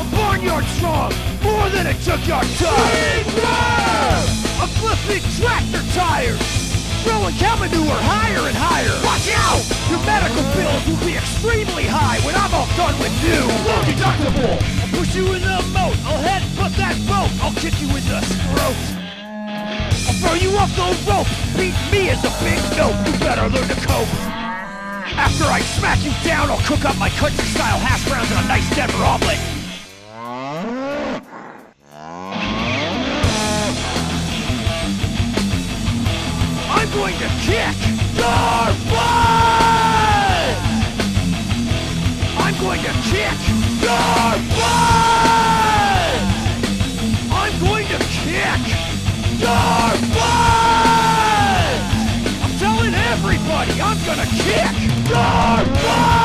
A 0.00 0.04
barnyard 0.16 0.64
strong, 0.80 1.12
more 1.44 1.68
than 1.68 1.86
a 1.88 1.94
junkyard 2.00 2.48
tough. 2.56 2.72
Ringworm! 2.72 4.24
A 4.56 4.66
flipping 4.80 5.20
tractor 5.36 5.84
tires. 5.92 6.40
Throwing 7.04 7.36
cow 7.36 7.54
manure 7.60 8.00
higher 8.00 8.48
and 8.48 8.56
higher. 8.56 8.96
Watch 9.04 9.28
out! 9.28 9.60
Your 9.92 10.00
medical 10.08 10.40
bills 10.56 10.82
will 10.88 11.04
be 11.04 11.20
extremely 11.20 11.84
high 11.84 12.16
when 12.24 12.34
I'm 12.34 12.52
all 12.56 12.66
done 12.80 12.96
with 12.96 13.12
you. 13.20 13.44
Low 13.68 13.84
deductible. 13.84 14.56
I'll 14.56 14.92
push 14.96 15.14
you 15.14 15.28
in 15.36 15.44
the 15.44 15.60
moat. 15.76 16.00
I'll 16.08 16.22
head 16.24 16.40
put 16.56 16.72
that 16.80 16.96
boat. 17.04 17.28
I'll 17.44 17.52
kick 17.60 17.76
you 17.76 17.92
in 17.92 18.04
the 18.08 18.24
throat. 18.24 18.80
I'll 20.08 20.16
throw 20.16 20.34
you 20.40 20.56
off 20.56 20.72
the 20.72 20.96
rope. 21.04 21.28
Beat 21.60 21.76
me 21.92 22.08
as 22.08 22.24
a 22.24 22.32
big 22.40 22.56
note. 22.72 22.96
You 23.04 23.12
better 23.20 23.52
learn 23.52 23.68
to 23.68 23.78
cope. 23.84 24.37
After 25.18 25.44
I 25.44 25.60
smack 25.60 26.04
you 26.04 26.12
down, 26.22 26.48
I'll 26.48 26.62
cook 26.62 26.84
up 26.84 26.96
my 26.96 27.10
country 27.10 27.44
style 27.44 27.78
hash 27.78 28.08
browns 28.08 28.30
and 28.30 28.38
a 28.38 28.48
nice 28.48 28.68
Denver 28.74 29.02
omelet. 29.02 29.38
I'm 36.70 36.90
going 36.94 37.14
to 37.18 37.28
kick 37.42 37.76
your 38.14 38.72
butt! 38.94 39.18
I'm 42.38 42.54
going 42.60 42.80
to 42.80 42.92
kick 43.10 43.38
your 43.82 44.38
butt! 44.56 45.57
Your 55.38 55.66
butt! 55.66 56.17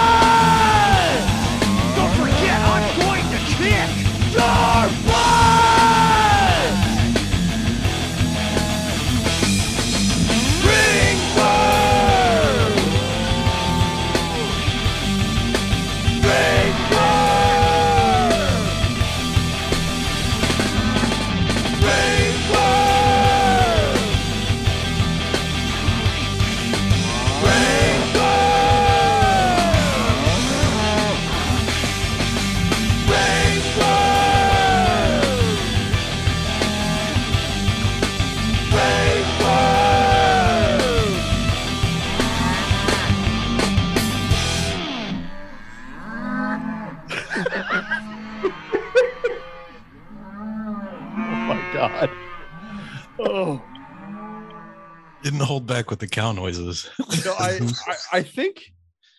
Back 55.83 55.89
with 55.89 55.99
the 55.99 56.07
cow 56.07 56.31
noises. 56.31 56.89
No, 57.25 57.33
I, 57.33 57.59
I, 57.87 57.95
I 58.19 58.23
think 58.23 58.61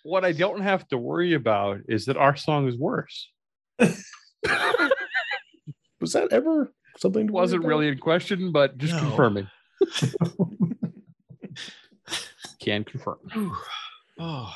what 0.03 0.25
I 0.25 0.33
don't 0.33 0.63
have 0.63 0.87
to 0.89 0.97
worry 0.99 1.35
about 1.35 1.81
is 1.89 2.07
that 2.07 2.17
our 2.17 2.37
song 2.37 2.67
is 2.69 2.77
worse. 2.79 3.31
Was 3.79 4.03
that 6.13 6.29
ever 6.33 6.73
something? 6.99 7.27
to 7.27 7.33
worry 7.33 7.43
Wasn't 7.43 7.61
about? 7.61 7.69
really 7.69 7.89
in 7.89 7.99
question, 7.99 8.51
but 8.53 8.79
just 8.79 8.95
No. 8.95 9.01
confirming. 9.01 9.49
Can 12.61 12.85
confirm. 12.85 13.19
oh, 14.19 14.55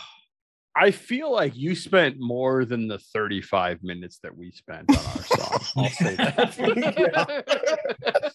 I 0.75 0.91
feel 0.93 1.31
like 1.33 1.55
you 1.57 1.75
spent 1.75 2.17
more 2.19 2.65
than 2.65 2.89
the 2.89 2.99
35 2.99 3.83
minutes 3.83 4.21
that 4.23 4.35
we 4.37 4.51
spent 4.53 4.89
on 4.91 4.97
our 4.97 5.23
song. 5.25 5.61
I'll 5.77 5.89
say 5.91 6.17
that. 6.17 8.33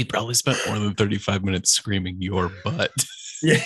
He 0.00 0.04
probably 0.04 0.32
spent 0.32 0.56
more 0.66 0.78
than 0.78 0.94
35 0.94 1.44
minutes 1.44 1.70
screaming 1.70 2.16
your 2.20 2.50
butt. 2.64 2.90
Yeah. 3.42 3.62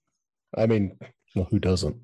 I 0.56 0.66
mean, 0.66 0.98
well, 1.34 1.46
who 1.50 1.58
doesn't? 1.58 1.96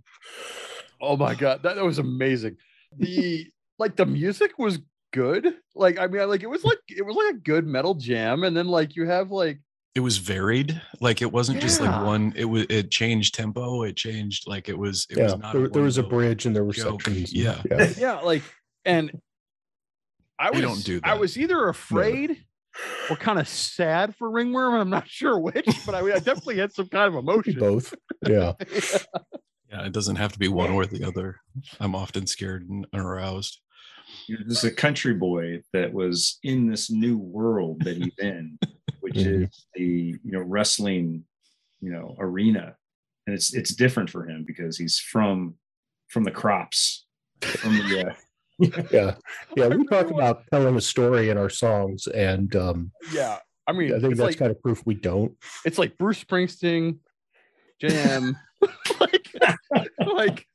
oh 1.03 1.17
my 1.17 1.35
god, 1.35 1.63
that, 1.63 1.77
that 1.77 1.85
was 1.85 1.99
amazing. 1.99 2.57
The 2.97 3.47
like 3.79 3.97
the 3.97 4.07
music 4.07 4.59
was 4.59 4.79
good. 5.13 5.55
Like 5.75 5.99
I 5.99 6.07
mean, 6.07 6.27
like 6.31 6.43
it 6.43 6.49
was 6.49 6.65
like 6.65 6.79
it 6.89 7.05
was 7.05 7.17
like 7.17 7.35
a 7.35 7.39
good 7.39 7.67
metal 7.67 7.95
jam, 7.95 8.45
and 8.45 8.57
then 8.57 8.69
like 8.69 8.97
you 8.97 9.07
have 9.07 9.31
like 9.31 9.61
It 9.95 10.01
was 10.01 10.17
varied. 10.17 10.81
Like 11.01 11.21
it 11.21 11.31
wasn't 11.31 11.61
just 11.61 11.81
like 11.83 12.05
one, 12.07 12.33
it 12.37 12.47
was 12.47 12.65
it 12.71 12.91
changed 12.91 13.35
tempo. 13.35 13.83
It 13.83 13.97
changed 13.97 14.45
like 14.47 14.71
it 14.71 14.79
was 14.79 15.07
it 15.11 15.19
yeah, 15.19 15.25
was 15.25 15.37
not 15.39 15.53
there, 15.53 15.69
there 15.69 15.83
was 15.83 15.99
a 15.99 16.03
bridge 16.03 16.47
and 16.47 16.57
there 16.57 16.65
were 16.65 16.73
joke, 16.73 17.03
sections. 17.03 17.35
yeah. 17.35 17.61
yeah. 17.71 17.93
yeah, 17.99 18.21
like 18.21 18.43
and 18.87 19.11
I 20.39 20.51
They 20.53 20.63
was 20.63 20.63
don't 20.63 20.85
do 20.87 21.01
I 21.05 21.17
was 21.19 21.37
either 21.37 21.69
afraid 21.69 22.47
or 23.11 23.17
kind 23.17 23.39
of 23.39 23.49
sad 23.49 24.15
for 24.17 24.31
Ringworm, 24.31 24.75
I'm 24.75 24.91
not 24.91 25.09
sure 25.09 25.39
which, 25.39 25.67
but 25.87 25.95
I, 25.95 26.01
I 26.01 26.19
definitely 26.19 26.59
had 26.59 26.73
some 26.73 26.89
kind 26.89 27.09
of 27.09 27.15
emotion. 27.17 27.59
Both. 27.59 27.95
Yeah. 28.27 28.53
Yeah, 29.73 29.87
it 29.87 29.93
doesn't 29.93 30.17
have 30.17 30.33
to 30.33 30.39
be 30.41 30.49
one 30.49 30.71
or 30.73 30.85
the 30.85 31.05
other. 31.05 31.37
I'm 31.79 31.95
often 31.95 32.27
scared 32.27 32.69
and 32.69 32.87
aroused. 32.93 33.61
You 34.27 34.37
know, 34.39 34.45
this 34.49 34.65
is 34.65 34.73
a 34.73 34.75
country 34.75 35.15
boy 35.15 35.63
that 35.73 35.93
was 35.93 36.41
in 36.43 36.69
this 36.69 36.91
new 36.91 37.17
world 37.17 37.79
that 37.85 37.97
he's 37.97 38.19
in, 38.19 38.59
which 39.01 39.15
Mhm. 39.15 39.45
is 39.45 39.67
the 39.75 39.85
you 40.25 40.33
know 40.33 40.41
wrestling, 40.41 41.23
you 41.81 41.93
know, 41.93 42.17
arena, 42.19 42.75
and 43.29 43.35
it's 43.37 43.55
it's 43.55 43.73
different 43.73 44.11
for 44.11 44.29
him 44.29 44.43
because 44.45 44.77
he's 44.77 44.99
from 44.99 45.55
from 46.09 46.25
the 46.25 46.33
crops, 46.33 47.07
from 47.41 47.77
the 47.77 48.09
uh, 48.09 48.15
Yeah. 48.91 49.15
Yeah. 49.57 49.69
We 49.69 49.87
talk 49.87 50.11
about 50.11 50.43
telling 50.53 50.77
a 50.77 50.81
story 50.81 51.31
in 51.31 51.39
our 51.39 51.49
songs, 51.51 52.07
and 52.07 52.55
um, 52.57 52.93
Yeah, 53.13 53.39
I 53.67 53.73
mean, 53.73 53.95
I 53.95 53.99
think 54.01 54.17
that's 54.17 54.21
like 54.21 54.39
kind 54.39 54.51
of 54.51 54.61
proof 54.63 54.83
we 54.85 54.95
don't. 54.95 55.33
it's 55.65 55.79
like 55.79 55.97
Bruce 55.99 56.23
Springsteen, 56.23 56.99
Jam, 57.81 58.37
like, 59.01 59.33
like, 60.07 60.47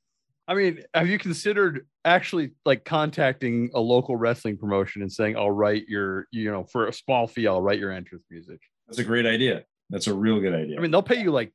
I 0.48 0.54
mean, 0.54 0.84
have 0.94 1.08
you 1.08 1.18
considered 1.18 1.88
actually 2.04 2.52
like 2.66 2.86
contacting 2.86 3.72
a 3.74 3.80
local 3.80 4.16
wrestling 4.16 4.58
promotion 4.58 5.02
and 5.02 5.12
saying, 5.12 5.36
"I'll 5.38 5.50
write 5.52 5.88
your, 5.88 6.28
you 6.32 6.52
know, 6.52 6.64
for 6.66 6.88
a 6.88 6.94
small 6.94 7.26
fee, 7.28 7.48
I'll 7.48 7.62
write 7.62 7.80
your 7.80 7.92
entrance 7.92 8.26
music." 8.30 8.60
That's 8.88 9.00
a 9.00 9.04
great 9.04 9.26
idea. 9.26 9.64
That's 9.90 10.06
a 10.08 10.14
real 10.14 10.40
good 10.40 10.54
idea. 10.54 10.78
I 10.78 10.82
mean, 10.82 10.92
they'll 10.92 11.02
pay 11.02 11.20
you 11.22 11.32
like 11.32 11.52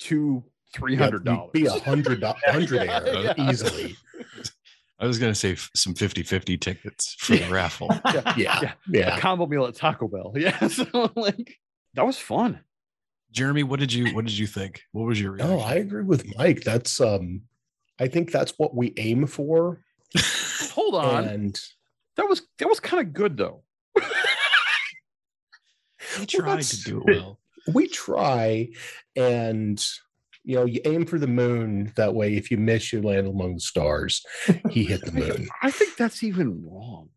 two, 0.00 0.42
three 0.74 0.96
hundred 0.96 1.24
Yeah, 1.24 1.34
dollars. 1.36 1.50
Be 1.52 1.66
a 1.66 1.72
hundred 1.72 2.20
do- 2.20 2.32
hundred 2.46 2.70
Yeah, 2.84 3.00
air 3.06 3.34
yeah. 3.38 3.50
easily. 3.50 3.96
I 5.02 5.06
was 5.06 5.18
gonna 5.18 5.34
say 5.34 5.52
f- 5.52 5.70
some 5.74 5.94
50-50 5.94 6.60
tickets 6.60 7.16
for 7.18 7.36
the 7.36 7.50
raffle. 7.50 7.88
yeah, 8.06 8.22
Yeah, 8.36 8.60
Yeah. 8.60 8.72
yeah. 8.88 9.16
a 9.16 9.20
combo 9.20 9.46
meal 9.46 9.66
at 9.66 9.74
Taco 9.74 10.06
Bell. 10.08 10.32
Yeah, 10.36 10.66
so 10.68 11.10
like 11.16 11.58
that 11.94 12.06
was 12.06 12.18
fun. 12.18 12.60
Jeremy, 13.32 13.62
what 13.64 13.80
did 13.80 13.92
you 13.92 14.14
what 14.14 14.24
did 14.26 14.38
you 14.38 14.46
think? 14.46 14.82
What 14.92 15.06
was 15.06 15.20
your 15.20 15.36
No, 15.36 15.56
reaction? 15.56 15.68
I 15.70 15.74
agree 15.80 16.04
with 16.04 16.36
Mike. 16.36 16.62
That's 16.62 17.00
um, 17.00 17.42
I 17.98 18.06
think 18.08 18.30
that's 18.30 18.52
what 18.58 18.74
we 18.76 18.94
aim 18.96 19.26
for. 19.26 19.80
Hold 20.72 20.94
on, 20.94 21.24
And 21.24 21.60
that 22.16 22.28
was 22.28 22.42
that 22.58 22.68
was 22.68 22.78
kind 22.80 23.04
of 23.06 23.12
good 23.12 23.36
though. 23.36 23.62
He 26.18 26.26
tried 26.26 26.46
that's- 26.46 26.70
to 26.82 26.84
do 26.84 26.98
it 27.06 27.16
well. 27.16 27.38
we 27.74 27.88
try, 27.88 28.68
and 29.16 29.82
you 30.44 30.56
know, 30.56 30.64
you 30.64 30.80
aim 30.84 31.06
for 31.06 31.18
the 31.18 31.26
moon. 31.26 31.92
That 31.96 32.14
way, 32.14 32.36
if 32.36 32.50
you 32.50 32.56
miss, 32.56 32.92
you 32.92 33.00
land 33.02 33.26
among 33.26 33.54
the 33.54 33.60
stars. 33.60 34.24
He 34.70 34.84
hit 34.84 35.04
the 35.04 35.12
moon. 35.12 35.48
I 35.62 35.70
think 35.70 35.96
that's 35.96 36.22
even 36.22 36.64
wrong. 36.66 37.10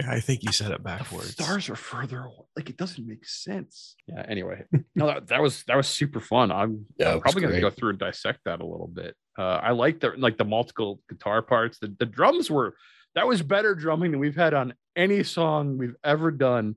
Yeah, 0.00 0.12
I 0.12 0.20
think 0.20 0.42
you 0.42 0.50
said 0.52 0.70
it 0.70 0.78
The 0.78 0.82
backwards. 0.84 1.32
stars 1.32 1.68
are 1.68 1.76
further 1.76 2.20
away. 2.20 2.46
Like 2.56 2.70
it 2.70 2.76
doesn't 2.78 3.06
make 3.06 3.26
sense. 3.26 3.96
Yeah. 4.06 4.24
Anyway, 4.26 4.64
no, 4.94 5.06
that, 5.08 5.26
that 5.28 5.42
was 5.42 5.62
that 5.64 5.76
was 5.76 5.88
super 5.88 6.20
fun. 6.20 6.50
I'm 6.50 6.86
Yeah, 6.98 7.10
it 7.10 7.14
was 7.16 7.22
probably 7.22 7.42
gonna 7.42 7.60
go 7.60 7.70
through 7.70 7.90
and 7.90 7.98
dissect 7.98 8.40
that 8.46 8.60
a 8.60 8.66
little 8.66 8.88
bit. 8.88 9.14
Uh, 9.38 9.60
I 9.62 9.72
like 9.72 10.00
the 10.00 10.12
like 10.16 10.38
the 10.38 10.44
multiple 10.44 11.00
guitar 11.08 11.42
parts. 11.42 11.78
The 11.78 11.94
the 11.98 12.06
drums 12.06 12.50
were 12.50 12.76
that 13.14 13.26
was 13.26 13.42
better 13.42 13.74
drumming 13.74 14.12
than 14.12 14.20
we've 14.20 14.36
had 14.36 14.54
on 14.54 14.72
any 14.96 15.22
song 15.22 15.76
we've 15.76 15.96
ever 16.02 16.30
done 16.30 16.76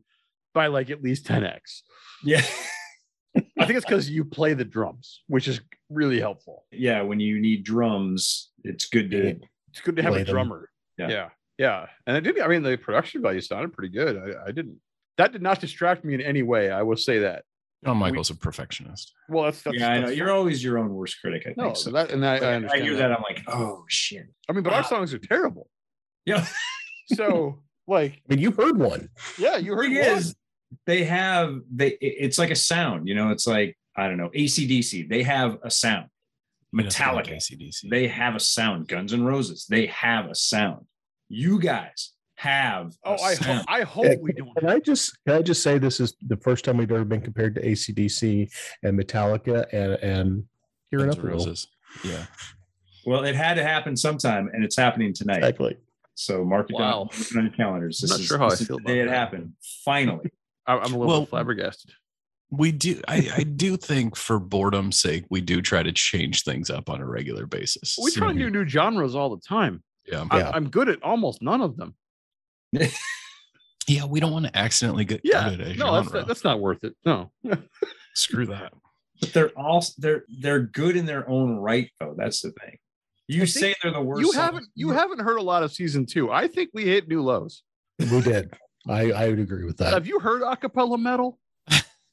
by 0.54 0.68
like 0.68 0.90
at 0.90 1.02
least 1.02 1.26
10x. 1.26 1.60
yeah. 2.24 2.42
I 3.64 3.66
think 3.66 3.78
it's 3.78 3.86
because 3.86 4.10
you 4.10 4.24
play 4.26 4.54
the 4.54 4.66
drums, 4.66 5.22
which 5.28 5.48
is 5.48 5.62
really 5.90 6.20
helpful. 6.20 6.66
yeah. 6.72 7.02
When 7.02 7.20
you 7.20 7.40
need 7.40 7.64
drums, 7.64 8.52
it's 8.64 8.86
good 8.86 9.10
to 9.12 9.28
Yeah. 9.28 9.34
It's 9.70 9.82
good 9.82 9.96
to 9.96 10.04
have 10.04 10.14
a 10.16 10.24
drummer. 10.24 10.70
Yeah. 11.00 11.10
yeah, 11.10 11.30
yeah. 11.58 11.86
And 12.06 12.16
it 12.18 12.22
did. 12.22 12.40
I 12.40 12.48
mean, 12.48 12.62
the 12.62 12.78
production 12.78 13.22
value 13.24 13.42
sounded 13.42 13.74
pretty 13.74 13.90
good. 13.94 14.16
I, 14.18 14.50
I 14.50 14.52
didn't. 14.52 14.78
That 15.18 15.32
did 15.32 15.42
not 15.42 15.60
distract 15.60 16.06
me 16.06 16.14
in 16.14 16.22
any 16.22 16.44
way. 16.44 16.70
I 16.72 16.84
will 16.84 16.96
say 16.98 17.20
that. 17.20 17.44
John 17.84 17.98
Michael's 17.98 18.30
a 18.30 18.36
perfectionist. 18.36 19.12
Well, 19.30 19.44
that's, 19.46 19.62
that's 19.64 19.78
yeah, 19.78 19.90
I 19.90 20.00
know. 20.00 20.06
that's 20.08 20.18
You're 20.18 20.32
always 20.32 20.64
your 20.64 20.78
own 20.78 20.94
worst 20.94 21.18
critic. 21.20 21.42
I 21.42 21.46
think 21.54 21.58
no, 21.58 21.74
so. 21.74 21.92
that 21.92 22.12
and 22.12 22.26
I, 22.26 22.40
But 22.40 22.72
I 22.72 22.78
I, 22.78 22.82
hear 22.82 22.94
that. 22.94 23.10
that. 23.10 23.12
I'm 23.18 23.24
like, 23.24 23.44
oh 23.48 23.84
shit. 23.90 24.28
I 24.50 24.54
mean, 24.54 24.64
but 24.64 24.72
our 24.74 24.80
Ah. 24.80 24.84
songs 24.84 25.14
are 25.14 25.18
terrible. 25.20 25.68
Yeah. 26.26 26.46
So, 27.16 27.60
like, 27.88 28.14
I 28.14 28.34
mean, 28.34 28.40
you 28.40 28.52
heard 28.52 28.78
one. 28.78 29.10
yeah, 29.38 29.58
you 29.58 29.74
heard 29.76 29.88
thing 29.88 29.96
one. 29.98 30.18
is, 30.18 30.36
they 30.86 31.04
have 31.04 31.60
they. 31.74 31.98
It's 32.02 32.38
like 32.38 32.52
a 32.52 32.56
sound. 32.56 33.08
You 33.08 33.16
know, 33.16 33.30
it's 33.32 33.48
like 33.48 33.78
I 33.96 34.08
don't 34.08 34.18
know. 34.18 34.30
ACDC. 34.30 35.10
They 35.10 35.24
have 35.24 35.58
a 35.64 35.70
sound. 35.72 36.08
He 36.76 36.82
doesn't 36.84 37.06
like 37.14 37.26
Metallica. 37.28 37.36
AC/DC. 37.36 37.90
They 37.90 38.08
have 38.08 38.36
a 38.36 38.40
sound. 38.40 38.88
Guns 38.88 39.14
N' 39.14 39.24
Roses. 39.24 39.66
They 39.70 39.86
have 39.88 40.26
a 40.28 40.36
sound. 40.36 40.86
You 41.30 41.60
guys 41.60 42.12
have. 42.36 42.94
Oh, 43.06 43.14
a 43.14 43.22
I 43.22 43.36
ho- 43.36 43.62
I 43.68 43.82
hope 43.84 44.06
Yeah, 44.06 44.16
we 44.22 44.32
don't. 44.34 44.56
Can 44.58 44.70
I 44.70 44.80
just 44.80 45.18
can 45.28 45.36
I 45.38 45.42
just 45.42 45.62
say 45.64 45.78
this 45.78 46.00
is 46.00 46.16
the 46.28 46.38
first 46.38 46.66
time 46.66 46.78
we've 46.78 46.92
ever 46.92 47.06
been 47.06 47.22
compared 47.22 47.56
to 47.56 47.62
ACDC 47.62 48.52
and 48.84 49.00
Metallica 49.00 49.66
and 49.72 49.94
and 50.02 50.44
here 50.90 51.00
Guns 51.00 51.18
N' 51.18 51.22
Roses. 51.26 51.68
Yeah. 52.04 52.26
well, 53.06 53.24
it 53.24 53.36
had 53.36 53.54
to 53.56 53.64
happen 53.64 53.96
sometime, 53.96 54.50
and 54.54 54.64
it's 54.64 54.76
happening 54.76 55.14
tonight. 55.14 55.38
Exactly. 55.38 55.78
So 56.16 56.44
mark 56.44 56.70
it 56.70 56.74
Wow. 56.76 57.10
down, 57.12 57.22
it 57.22 57.38
on 57.38 57.44
your 57.46 57.54
calendars. 57.54 58.02
I'm 58.02 58.06
This 58.08 58.12
not 58.12 58.20
is, 58.20 58.26
sure 58.26 58.38
how 58.40 58.46
I 58.48 58.50
this 58.50 58.62
is 58.62 58.68
feel 58.68 58.78
the 58.78 58.84
day 58.84 59.00
about 59.02 59.14
it 59.14 59.18
happened. 59.18 59.54
Finally. 59.86 60.32
I- 60.68 60.78
I'm 60.78 60.94
a 60.94 60.98
little 60.98 61.08
Well- 61.08 61.26
flabbergasted. 61.26 61.92
We 62.50 62.72
do 62.72 63.02
I, 63.08 63.32
I 63.38 63.44
do 63.44 63.78
think 63.78 64.16
for 64.16 64.40
boredom's 64.40 65.00
sake, 65.00 65.26
we 65.32 65.42
do 65.42 65.60
try 65.60 65.82
to 65.82 65.92
change 65.92 66.44
things 66.44 66.70
up 66.70 66.88
on 66.88 67.02
a 67.02 67.06
regular 67.06 67.48
basis. 67.48 67.98
We 68.00 68.12
try 68.12 68.30
mm-hmm. 68.30 68.38
to 68.38 68.44
do 68.44 68.50
new 68.52 68.68
genres 68.68 69.16
all 69.16 69.36
the 69.36 69.42
time. 69.42 69.82
Yeah. 70.06 70.26
I, 70.30 70.40
Yeah. 70.40 70.52
I'm 70.54 70.70
good 70.70 70.88
at 70.88 71.02
almost 71.02 71.42
none 71.42 71.62
of 71.62 71.78
them. 71.78 71.96
Yeah, 73.88 74.06
we 74.06 74.20
don't 74.20 74.32
want 74.32 74.46
to 74.46 74.58
accidentally 74.58 75.06
get 75.06 75.22
Yeah, 75.24 75.50
good 75.50 75.62
at 75.62 75.68
a 75.68 75.76
no, 75.76 75.94
that's 75.96 76.08
genre. 76.08 76.26
that's 76.26 76.44
not 76.44 76.60
worth 76.60 76.84
it. 76.84 76.96
No, 77.06 77.32
Screw 78.16 78.46
that. 78.48 78.74
But 79.20 79.34
they're 79.34 79.50
all 79.58 79.86
they're 79.98 80.24
they're 80.40 80.62
good 80.62 80.96
in 80.96 81.06
their 81.06 81.30
own 81.30 81.58
right, 81.58 81.90
though. 82.00 82.16
That's 82.18 82.42
the 82.42 82.52
thing. 82.52 82.78
You 83.28 83.44
I 83.44 83.46
say 83.46 83.76
they're 83.82 83.92
the 83.92 84.02
worst. 84.02 84.22
you 84.22 84.32
haven't 84.32 84.68
you 84.76 84.92
haven't 84.92 85.20
heard 85.20 85.38
a 85.38 85.42
lot 85.42 85.64
of 85.64 85.74
season 85.74 86.06
two. 86.06 86.32
I 86.32 86.48
think 86.48 86.70
we 86.74 86.86
hit 86.86 87.08
new 87.08 87.22
lows. 87.22 87.64
We 88.00 88.22
did. 88.22 88.54
I 88.88 89.12
I 89.12 89.30
would 89.30 89.40
agree 89.40 89.66
with 89.66 89.78
that. 89.78 89.94
Have 89.94 90.08
you 90.08 90.20
heard 90.20 90.42
acapella 90.42 91.00
metal? 91.00 91.40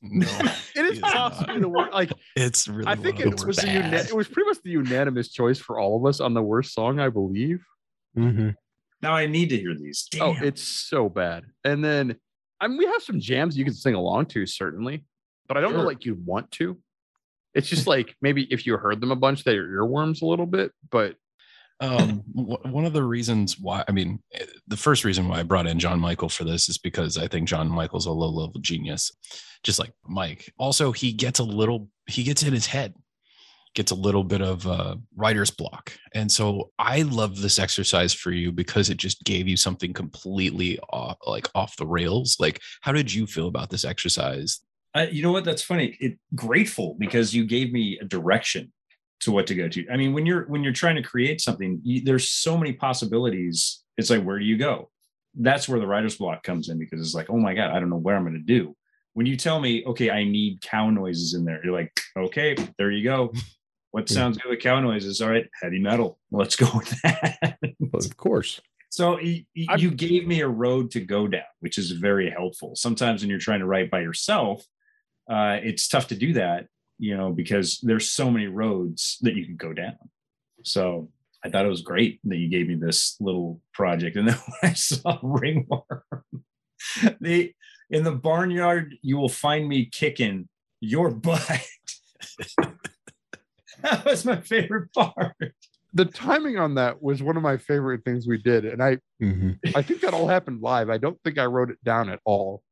No, 0.02 0.26
It 0.40 0.46
is 0.46 0.70
It 0.76 0.84
is 0.94 0.98
possibly 1.00 1.54
not. 1.54 1.60
the 1.62 1.68
worst. 1.68 1.92
Like 1.92 2.12
it's 2.36 2.68
really. 2.68 2.86
I 2.86 2.94
think 2.96 3.20
it 3.20 3.26
was 3.30 3.44
worst. 3.44 3.62
the 3.62 3.68
it 4.08 4.14
was 4.14 4.28
pretty 4.28 4.48
much 4.48 4.62
the 4.62 4.70
unanimous 4.70 5.30
choice 5.30 5.58
for 5.58 5.78
all 5.78 5.96
of 5.96 6.06
us 6.08 6.20
on 6.20 6.32
the 6.34 6.42
worst 6.42 6.72
song, 6.74 6.98
I 7.00 7.08
believe. 7.10 7.64
Mhm. 8.16 8.54
Now 9.02 9.14
I 9.14 9.26
need 9.26 9.48
to 9.50 9.56
hear 9.58 9.74
these. 9.74 10.06
Damn. 10.10 10.22
Oh, 10.22 10.36
it's 10.42 10.62
so 10.62 11.08
bad. 11.08 11.44
And 11.64 11.84
then 11.84 12.16
I 12.60 12.68
mean, 12.68 12.78
we 12.78 12.86
have 12.86 13.02
some 13.02 13.20
jams 13.20 13.56
you 13.58 13.64
can 13.64 13.74
sing 13.74 13.94
along 13.94 14.26
to, 14.26 14.46
certainly, 14.46 15.04
but 15.48 15.56
I 15.56 15.60
don't 15.60 15.72
know 15.74 15.82
like 15.82 16.04
you'd 16.04 16.24
want 16.24 16.50
to. 16.52 16.78
It's 17.54 17.68
just 17.68 17.86
like 17.86 18.14
maybe 18.22 18.44
if 18.50 18.64
you 18.66 18.76
heard 18.76 19.00
them 19.00 19.10
a 19.10 19.16
bunch, 19.16 19.44
they're 19.44 19.66
earworms 19.66 20.22
a 20.22 20.26
little 20.26 20.46
bit, 20.46 20.72
but 20.90 21.16
um 21.80 22.22
one 22.34 22.84
of 22.84 22.92
the 22.92 23.02
reasons 23.02 23.58
why 23.58 23.82
i 23.88 23.92
mean 23.92 24.20
eh, 24.34 24.44
the 24.68 24.76
first 24.76 25.04
reason 25.04 25.28
why 25.28 25.40
i 25.40 25.42
brought 25.42 25.66
in 25.66 25.78
john 25.78 25.98
michael 25.98 26.28
for 26.28 26.44
this 26.44 26.68
is 26.68 26.76
because 26.76 27.16
i 27.16 27.26
think 27.26 27.48
john 27.48 27.68
michael's 27.68 28.06
a 28.06 28.10
low 28.10 28.28
level 28.28 28.60
genius 28.60 29.10
just 29.62 29.78
like 29.78 29.92
mike. 30.06 30.52
Also 30.58 30.92
he 30.92 31.12
gets 31.12 31.38
a 31.38 31.44
little 31.44 31.88
he 32.06 32.22
gets 32.22 32.42
in 32.42 32.52
his 32.52 32.66
head 32.66 32.94
gets 33.76 33.92
a 33.92 33.96
little 33.96 34.24
bit 34.24 34.42
of 34.42 34.66
uh 34.66 34.96
writer's 35.14 35.50
block. 35.50 35.92
And 36.14 36.30
so 36.30 36.72
i 36.78 37.02
love 37.02 37.40
this 37.40 37.58
exercise 37.58 38.12
for 38.12 38.32
you 38.32 38.52
because 38.52 38.90
it 38.90 38.96
just 38.96 39.22
gave 39.24 39.46
you 39.46 39.56
something 39.56 39.92
completely 39.92 40.78
off 40.90 41.18
like 41.26 41.48
off 41.54 41.76
the 41.76 41.86
rails. 41.86 42.36
Like 42.40 42.60
how 42.80 42.92
did 42.92 43.12
you 43.12 43.26
feel 43.26 43.48
about 43.48 43.70
this 43.70 43.84
exercise? 43.84 44.60
Uh, 44.92 45.06
you 45.10 45.22
know 45.22 45.30
what? 45.30 45.44
That's 45.44 45.62
funny. 45.62 45.96
It 46.00 46.18
grateful 46.34 46.96
because 46.98 47.32
you 47.32 47.44
gave 47.46 47.72
me 47.72 47.96
a 48.00 48.04
direction 48.04 48.72
to 49.20 49.32
what 49.32 49.46
to 49.48 49.54
go 49.54 49.68
to. 49.68 49.88
I 49.90 49.96
mean, 49.96 50.12
when 50.12 50.26
you're 50.26 50.44
when 50.46 50.62
you're 50.64 50.72
trying 50.72 50.96
to 50.96 51.02
create 51.02 51.40
something, 51.40 51.80
you, 51.84 52.02
there's 52.02 52.28
so 52.30 52.56
many 52.56 52.72
possibilities. 52.72 53.82
It's 53.96 54.10
like, 54.10 54.22
where 54.22 54.38
do 54.38 54.44
you 54.44 54.56
go? 54.56 54.90
That's 55.34 55.68
where 55.68 55.78
the 55.78 55.86
writer's 55.86 56.16
block 56.16 56.42
comes 56.42 56.68
in 56.68 56.78
because 56.78 57.00
it's 57.00 57.14
like, 57.14 57.30
oh 57.30 57.36
my 57.38 57.54
god, 57.54 57.70
I 57.70 57.80
don't 57.80 57.90
know 57.90 57.96
where 57.96 58.16
I'm 58.16 58.24
going 58.24 58.34
to 58.34 58.40
do. 58.40 58.74
When 59.12 59.26
you 59.26 59.36
tell 59.36 59.60
me, 59.60 59.84
okay, 59.86 60.10
I 60.10 60.24
need 60.24 60.60
cow 60.62 60.88
noises 60.90 61.34
in 61.34 61.44
there, 61.44 61.60
you're 61.64 61.72
like, 61.72 61.92
okay, 62.16 62.56
there 62.78 62.90
you 62.90 63.04
go. 63.04 63.32
What 63.92 64.08
sounds 64.08 64.38
good 64.38 64.50
with 64.50 64.60
cow 64.60 64.78
noises? 64.80 65.20
All 65.20 65.30
right, 65.30 65.48
heavy 65.60 65.80
metal. 65.80 66.18
Let's 66.30 66.54
go 66.56 66.66
with 66.74 66.88
that. 67.02 67.58
But 67.80 68.04
of 68.06 68.16
course. 68.16 68.60
So 68.88 69.14
y- 69.14 69.44
y- 69.56 69.66
I'm- 69.68 69.78
you 69.80 69.90
gave 69.90 70.26
me 70.28 70.40
a 70.40 70.48
road 70.48 70.92
to 70.92 71.00
go 71.00 71.26
down, 71.26 71.42
which 71.58 71.76
is 71.76 71.90
very 71.90 72.30
helpful. 72.30 72.74
Sometimes 72.76 73.20
when 73.22 73.30
you're 73.30 73.38
trying 73.40 73.60
to 73.60 73.66
write 73.66 73.90
by 73.90 74.00
yourself, 74.00 74.64
uh, 75.28 75.58
it's 75.62 75.88
tough 75.88 76.06
to 76.08 76.14
do 76.16 76.32
that, 76.34 76.66
you 77.00 77.16
know, 77.16 77.32
because 77.32 77.80
there's 77.82 78.10
so 78.10 78.30
many 78.30 78.46
roads 78.46 79.18
that 79.22 79.34
you 79.34 79.44
can 79.46 79.56
go 79.56 79.72
down. 79.72 79.96
So 80.62 81.10
I 81.42 81.48
thought 81.48 81.64
it 81.64 81.68
was 81.70 81.80
great 81.82 82.20
that 82.24 82.36
you 82.36 82.48
gave 82.48 82.68
me 82.68 82.74
this 82.76 83.16
little 83.20 83.60
project. 83.72 84.16
And 84.16 84.28
then 84.28 84.36
when 84.36 84.70
I 84.70 84.74
saw 84.74 85.18
ringworm, 85.22 85.82
the 87.20 87.52
in 87.90 88.04
the 88.04 88.12
barnyard, 88.12 88.94
you 89.02 89.16
will 89.16 89.28
find 89.30 89.66
me 89.68 89.86
kicking 89.90 90.48
your 90.80 91.10
butt. 91.26 91.66
that 93.82 94.04
was 94.04 94.24
my 94.24 94.36
favorite 94.40 94.92
part. 94.92 95.34
the 95.92 96.04
timing 96.04 96.58
on 96.58 96.74
that 96.76 97.02
was 97.02 97.22
one 97.22 97.36
of 97.36 97.42
my 97.42 97.56
favorite 97.56 98.04
things 98.04 98.26
we 98.28 98.38
did. 98.38 98.64
And 98.64 98.82
I 98.82 98.98
Mhm. 99.22 99.58
I 99.74 99.82
think 99.82 100.02
that 100.02 100.14
all 100.14 100.28
happened 100.28 100.60
live. 100.62 100.88
I 100.90 100.98
don't 100.98 101.18
think 101.24 101.38
I 101.38 101.46
wrote 101.46 101.70
it 101.70 101.82
down 101.84 102.08
at 102.10 102.20
all. 102.24 102.62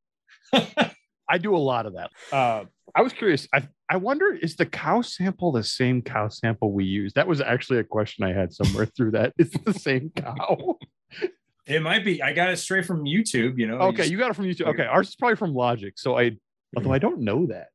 I 1.29 1.39
do 1.39 1.55
a 1.55 1.59
lot 1.59 1.87
of 1.87 1.95
that. 1.95 2.11
Uh, 2.33 2.65
I 2.95 3.03
was 3.03 3.13
curious. 3.13 3.47
I, 3.53 3.69
I 3.91 3.97
wonder 3.97 4.33
is 4.33 4.57
the 4.57 4.65
cow 4.67 5.03
sample 5.03 5.53
the 5.53 5.63
same 5.63 6.01
cow 6.03 6.29
sample 6.29 6.73
we 6.73 6.85
use? 6.85 7.13
That 7.15 7.27
was 7.29 7.41
actually 7.41 7.79
a 7.81 7.85
question 7.85 8.25
I 8.25 8.33
had 8.33 8.53
somewhere 8.53 8.87
through 8.97 9.11
that. 9.13 9.35
Is 9.39 9.55
it 9.55 9.65
the 9.65 9.75
same 9.75 10.11
cow? 10.17 10.77
It 11.67 11.83
might 11.83 12.03
be. 12.05 12.23
I 12.23 12.33
got 12.33 12.49
it 12.49 12.57
straight 12.57 12.87
from 12.87 13.05
YouTube. 13.05 13.59
You 13.59 13.67
know. 13.67 13.79
Okay, 13.79 13.97
just- 13.99 14.11
you 14.11 14.17
got 14.19 14.31
it 14.31 14.35
from 14.35 14.47
YouTube. 14.47 14.69
Okay, 14.69 14.87
ours 14.87 15.09
is 15.09 15.17
probably 15.17 15.37
from 15.37 15.55
Logic. 15.55 15.95
So 15.99 16.19
I, 16.19 16.37
although 16.77 16.93
I 16.93 16.99
don't 16.99 17.21
know 17.21 17.47
that. 17.47 17.69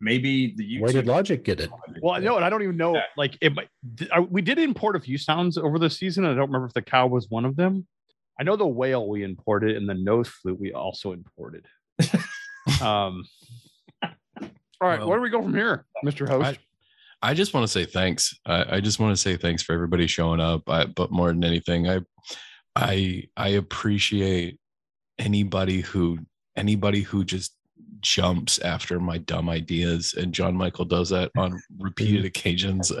maybe 0.00 0.54
the 0.56 0.64
YouTube. 0.64 0.80
Where 0.82 0.92
did 0.92 1.06
Logic 1.06 1.42
get 1.42 1.58
it? 1.60 1.70
Well, 2.00 2.14
I 2.14 2.20
know, 2.20 2.36
and 2.36 2.44
I 2.44 2.50
don't 2.50 2.62
even 2.62 2.76
know. 2.76 2.94
Yeah. 2.94 3.02
Like, 3.16 3.36
it 3.40 3.52
might. 3.54 3.68
We 4.30 4.40
did 4.42 4.58
import 4.60 4.94
a 4.94 5.00
few 5.00 5.18
sounds 5.18 5.58
over 5.58 5.80
the 5.80 5.90
season. 5.90 6.24
and 6.24 6.32
I 6.32 6.36
don't 6.36 6.46
remember 6.48 6.68
if 6.68 6.74
the 6.74 6.82
cow 6.82 7.08
was 7.08 7.28
one 7.28 7.44
of 7.44 7.56
them. 7.56 7.88
I 8.38 8.44
know 8.44 8.54
the 8.54 8.66
whale 8.68 9.08
we 9.08 9.24
imported, 9.24 9.76
and 9.76 9.88
the 9.88 9.94
nose 9.94 10.28
flute 10.28 10.60
we 10.60 10.72
also 10.72 11.10
imported. 11.12 11.66
um. 12.82 13.24
All 14.80 14.88
right, 14.88 15.00
Well, 15.00 15.08
where 15.08 15.18
do 15.18 15.22
we 15.22 15.30
go 15.30 15.42
from 15.42 15.54
here, 15.54 15.86
Mr. 16.04 16.28
Host? 16.28 16.60
I 17.20 17.34
just 17.34 17.52
want 17.52 17.64
to 17.64 17.68
say 17.68 17.84
thanks. 17.84 18.38
I, 18.46 18.76
I 18.76 18.80
just 18.80 19.00
want 19.00 19.10
to 19.10 19.20
say 19.20 19.36
thanks 19.36 19.60
for 19.60 19.72
everybody 19.72 20.06
showing 20.06 20.40
up. 20.40 20.68
I, 20.68 20.84
but 20.84 21.10
more 21.10 21.28
than 21.28 21.42
anything, 21.42 21.88
I, 21.88 22.00
I, 22.76 23.24
I 23.36 23.48
appreciate 23.48 24.60
anybody 25.18 25.80
who 25.80 26.18
anybody 26.56 27.02
who 27.02 27.24
just 27.24 27.54
jumps 28.00 28.58
after 28.60 29.00
my 29.00 29.18
dumb 29.18 29.48
ideas 29.48 30.14
and 30.16 30.32
john 30.32 30.54
michael 30.54 30.84
does 30.84 31.08
that 31.08 31.30
on 31.36 31.60
repeated 31.78 32.24
occasions 32.24 32.92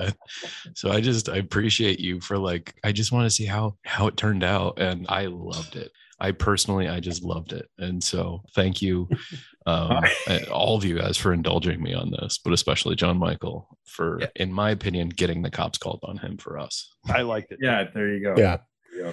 so 0.74 0.90
i 0.90 1.00
just 1.00 1.28
i 1.28 1.36
appreciate 1.36 2.00
you 2.00 2.20
for 2.20 2.36
like 2.36 2.74
i 2.82 2.90
just 2.90 3.12
want 3.12 3.24
to 3.24 3.30
see 3.30 3.44
how 3.44 3.76
how 3.84 4.08
it 4.08 4.16
turned 4.16 4.42
out 4.42 4.80
and 4.80 5.06
i 5.08 5.26
loved 5.26 5.76
it 5.76 5.92
i 6.20 6.30
personally 6.32 6.88
i 6.88 7.00
just 7.00 7.22
loved 7.22 7.52
it 7.52 7.66
and 7.78 8.02
so 8.02 8.42
thank 8.54 8.80
you 8.82 9.08
um 9.66 10.02
all 10.50 10.76
of 10.76 10.84
you 10.84 10.98
guys 10.98 11.16
for 11.16 11.32
indulging 11.32 11.82
me 11.82 11.94
on 11.94 12.10
this 12.10 12.38
but 12.38 12.52
especially 12.52 12.94
john 12.96 13.16
michael 13.18 13.68
for 13.84 14.18
Yeah. 14.20 14.26
in 14.36 14.52
my 14.52 14.70
opinion 14.70 15.08
getting 15.10 15.42
the 15.42 15.50
cops 15.50 15.78
called 15.78 16.00
on 16.02 16.16
him 16.18 16.36
for 16.38 16.58
us 16.58 16.94
I 17.08 17.22
liked 17.22 17.52
it. 17.52 17.58
Yeah, 17.62 17.84
there 17.94 18.12
you 18.14 18.22
go. 18.22 18.34
Yeah. 18.36 18.58
Yeah. 18.94 19.12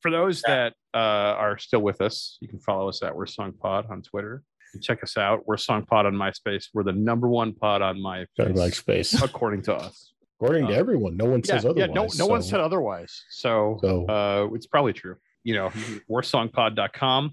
For 0.00 0.10
those 0.10 0.42
that 0.42 0.72
uh, 0.92 0.96
are 0.98 1.56
still 1.56 1.80
with 1.80 2.00
us, 2.00 2.36
you 2.40 2.48
can 2.48 2.58
follow 2.58 2.88
us 2.88 3.00
at 3.04 3.14
Worst 3.14 3.36
Song 3.36 3.52
Pod 3.52 3.86
on 3.90 4.02
Twitter. 4.02 4.42
You 4.74 4.80
check 4.80 5.04
us 5.04 5.16
out. 5.16 5.46
Worst 5.46 5.64
Song 5.64 5.84
Pod 5.86 6.06
on 6.06 6.14
MySpace. 6.14 6.64
We're 6.74 6.82
the 6.82 6.92
number 6.92 7.28
one 7.28 7.54
pod 7.54 7.80
on 7.80 7.94
Kind 8.02 8.26
MySpace, 8.36 8.56
like 8.56 8.74
space. 8.74 9.22
according 9.22 9.62
to 9.62 9.74
us. 9.76 10.12
According 10.40 10.66
to 10.66 10.72
Uh, 10.74 10.76
everyone, 10.78 11.16
no 11.16 11.26
one 11.26 11.42
Yeah, 11.44 11.52
says 11.60 11.64
yeah. 11.64 11.70
otherwise. 11.84 12.18
No, 12.18 12.24
no 12.24 12.26
one 12.26 12.42
said 12.42 12.58
otherwise. 12.58 13.22
So, 13.30 13.78
So 13.80 14.06
uh, 14.06 14.48
it's 14.54 14.66
probably 14.66 14.94
true. 14.94 15.14
You 15.44 15.54
know, 15.54 15.72
worstsongpod.com. 16.10 17.32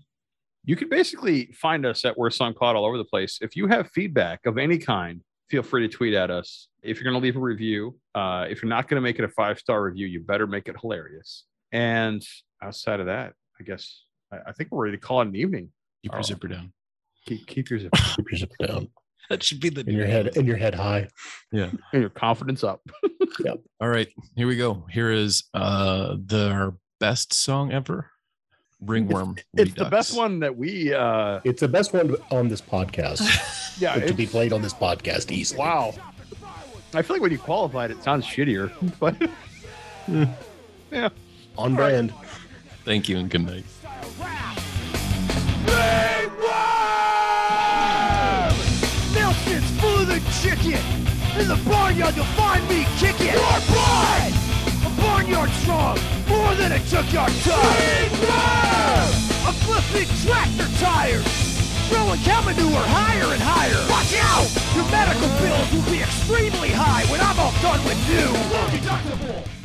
You 0.65 0.75
can 0.75 0.89
basically 0.89 1.45
find 1.53 1.85
us 1.85 2.03
at 2.05 2.17
Worst 2.17 2.37
Song 2.37 2.53
Pod 2.53 2.75
all 2.75 2.85
over 2.85 2.97
the 2.97 3.05
place. 3.05 3.39
If 3.41 3.55
you 3.55 3.67
have 3.67 3.89
feedback 3.91 4.45
of 4.45 4.57
any 4.57 4.77
kind, 4.77 5.21
feel 5.49 5.63
free 5.63 5.87
to 5.87 5.93
tweet 5.95 6.13
at 6.13 6.29
us. 6.29 6.67
If 6.83 6.97
you're 6.97 7.11
going 7.11 7.19
to 7.19 7.23
leave 7.25 7.37
a 7.37 7.39
review, 7.39 7.97
uh, 8.15 8.45
if 8.49 8.61
you're 8.61 8.69
not 8.69 8.87
going 8.87 8.95
to 8.97 9.01
make 9.01 9.19
it 9.19 9.23
a 9.25 9.29
five 9.29 9.57
star 9.59 9.81
review, 9.83 10.05
you 10.07 10.19
better 10.19 10.47
make 10.47 10.67
it 10.67 10.75
hilarious. 10.79 11.45
And 11.71 12.21
outside 12.61 12.99
of 12.99 13.05
that, 13.07 13.33
I 13.59 13.63
guess 13.63 14.03
I, 14.31 14.37
I 14.47 14.51
think 14.51 14.69
we're 14.71 14.85
ready 14.85 14.97
to 14.97 15.01
call 15.01 15.21
it 15.21 15.27
an 15.29 15.35
evening. 15.35 15.69
keep 16.03 16.11
your 16.11 16.19
Oh. 16.19 16.23
zipper 16.23 16.47
down 16.47 16.73
Keep, 17.25 17.47
keep 17.47 17.69
your 17.69 17.79
zip 17.79 17.91
keep 18.15 18.31
your 18.31 18.37
zipper 18.39 18.67
down 18.67 18.87
that 19.29 19.43
should 19.43 19.59
be 19.59 19.69
the 19.69 19.81
and 19.81 19.91
your 19.93 20.05
head 20.07 20.35
in 20.37 20.45
your 20.45 20.55
head 20.57 20.73
high. 20.73 21.07
Yeah. 21.51 21.69
and 21.93 22.01
your 22.01 22.09
confidence 22.09 22.63
up. 22.63 22.81
Yep. 23.45 23.59
All 23.79 23.87
right, 23.87 24.09
here 24.35 24.47
we 24.47 24.57
go. 24.57 24.85
Here 24.89 25.11
is 25.11 25.43
uh 25.53 26.15
the 26.25 26.49
our 26.49 26.75
best 26.99 27.33
song 27.33 27.71
ever. 27.71 28.07
Ringworm. 28.81 29.35
It's 29.57 29.73
the 29.73 29.85
best 29.85 30.15
one 30.15 30.39
that 30.39 30.55
we. 30.55 30.93
uh 30.93 31.41
It's 31.43 31.59
the 31.59 31.67
best 31.67 31.93
one 31.93 32.15
on 32.31 32.47
this 32.47 32.61
podcast 32.61 33.21
Yeah, 33.81 33.95
to 33.95 34.13
be 34.13 34.25
played 34.25 34.53
on 34.53 34.61
this 34.61 34.73
podcast 34.73 35.31
easily. 35.31 35.59
Wow. 35.59 35.93
I 36.93 37.01
feel 37.01 37.15
like 37.15 37.21
when 37.21 37.31
you 37.31 37.37
qualified, 37.37 37.91
it 37.91 38.01
sounds 38.03 38.25
shittier, 38.25 38.71
but 38.99 39.15
yeah, 40.91 41.09
On 41.57 41.75
brand. 41.75 42.13
Thank 42.85 43.07
you 43.09 43.17
and 43.17 43.29
good 43.29 43.45
night. 43.45 43.65
Nelson's 49.13 49.69
full 49.79 49.97
of 50.01 50.07
the 50.07 50.19
chicken. 50.41 50.79
In 51.39 51.47
the 51.47 51.59
barnyard, 51.69 52.15
you'll 52.15 52.25
find 52.37 52.67
me 52.69 52.85
kicking. 52.97 53.27
Your 53.27 53.59
blood! 53.67 54.38
Barnyard 55.29 55.49
strong, 55.61 55.99
more 56.27 56.55
than 56.55 56.71
a 56.71 56.79
junkyard 56.85 57.31
tough. 57.43 58.25
I'm 59.45 59.53
flipping 59.53 60.07
tractor 60.25 60.67
tires. 60.79 61.23
Throwing 61.87 62.19
cow 62.21 62.41
manure 62.41 62.81
higher 62.87 63.31
and 63.33 63.41
higher. 63.43 63.77
Watch 63.91 64.15
out! 64.17 64.49
Your 64.75 64.89
medical 64.89 65.29
bills 65.37 65.71
will 65.71 65.91
be 65.91 66.01
extremely 66.01 66.69
high 66.71 67.05
when 67.11 67.21
I'm 67.21 67.39
all 67.39 67.53
done 67.61 67.83
with 67.85 68.09
you. 68.09 68.25
Low 68.25 68.65
deductible. 68.69 69.58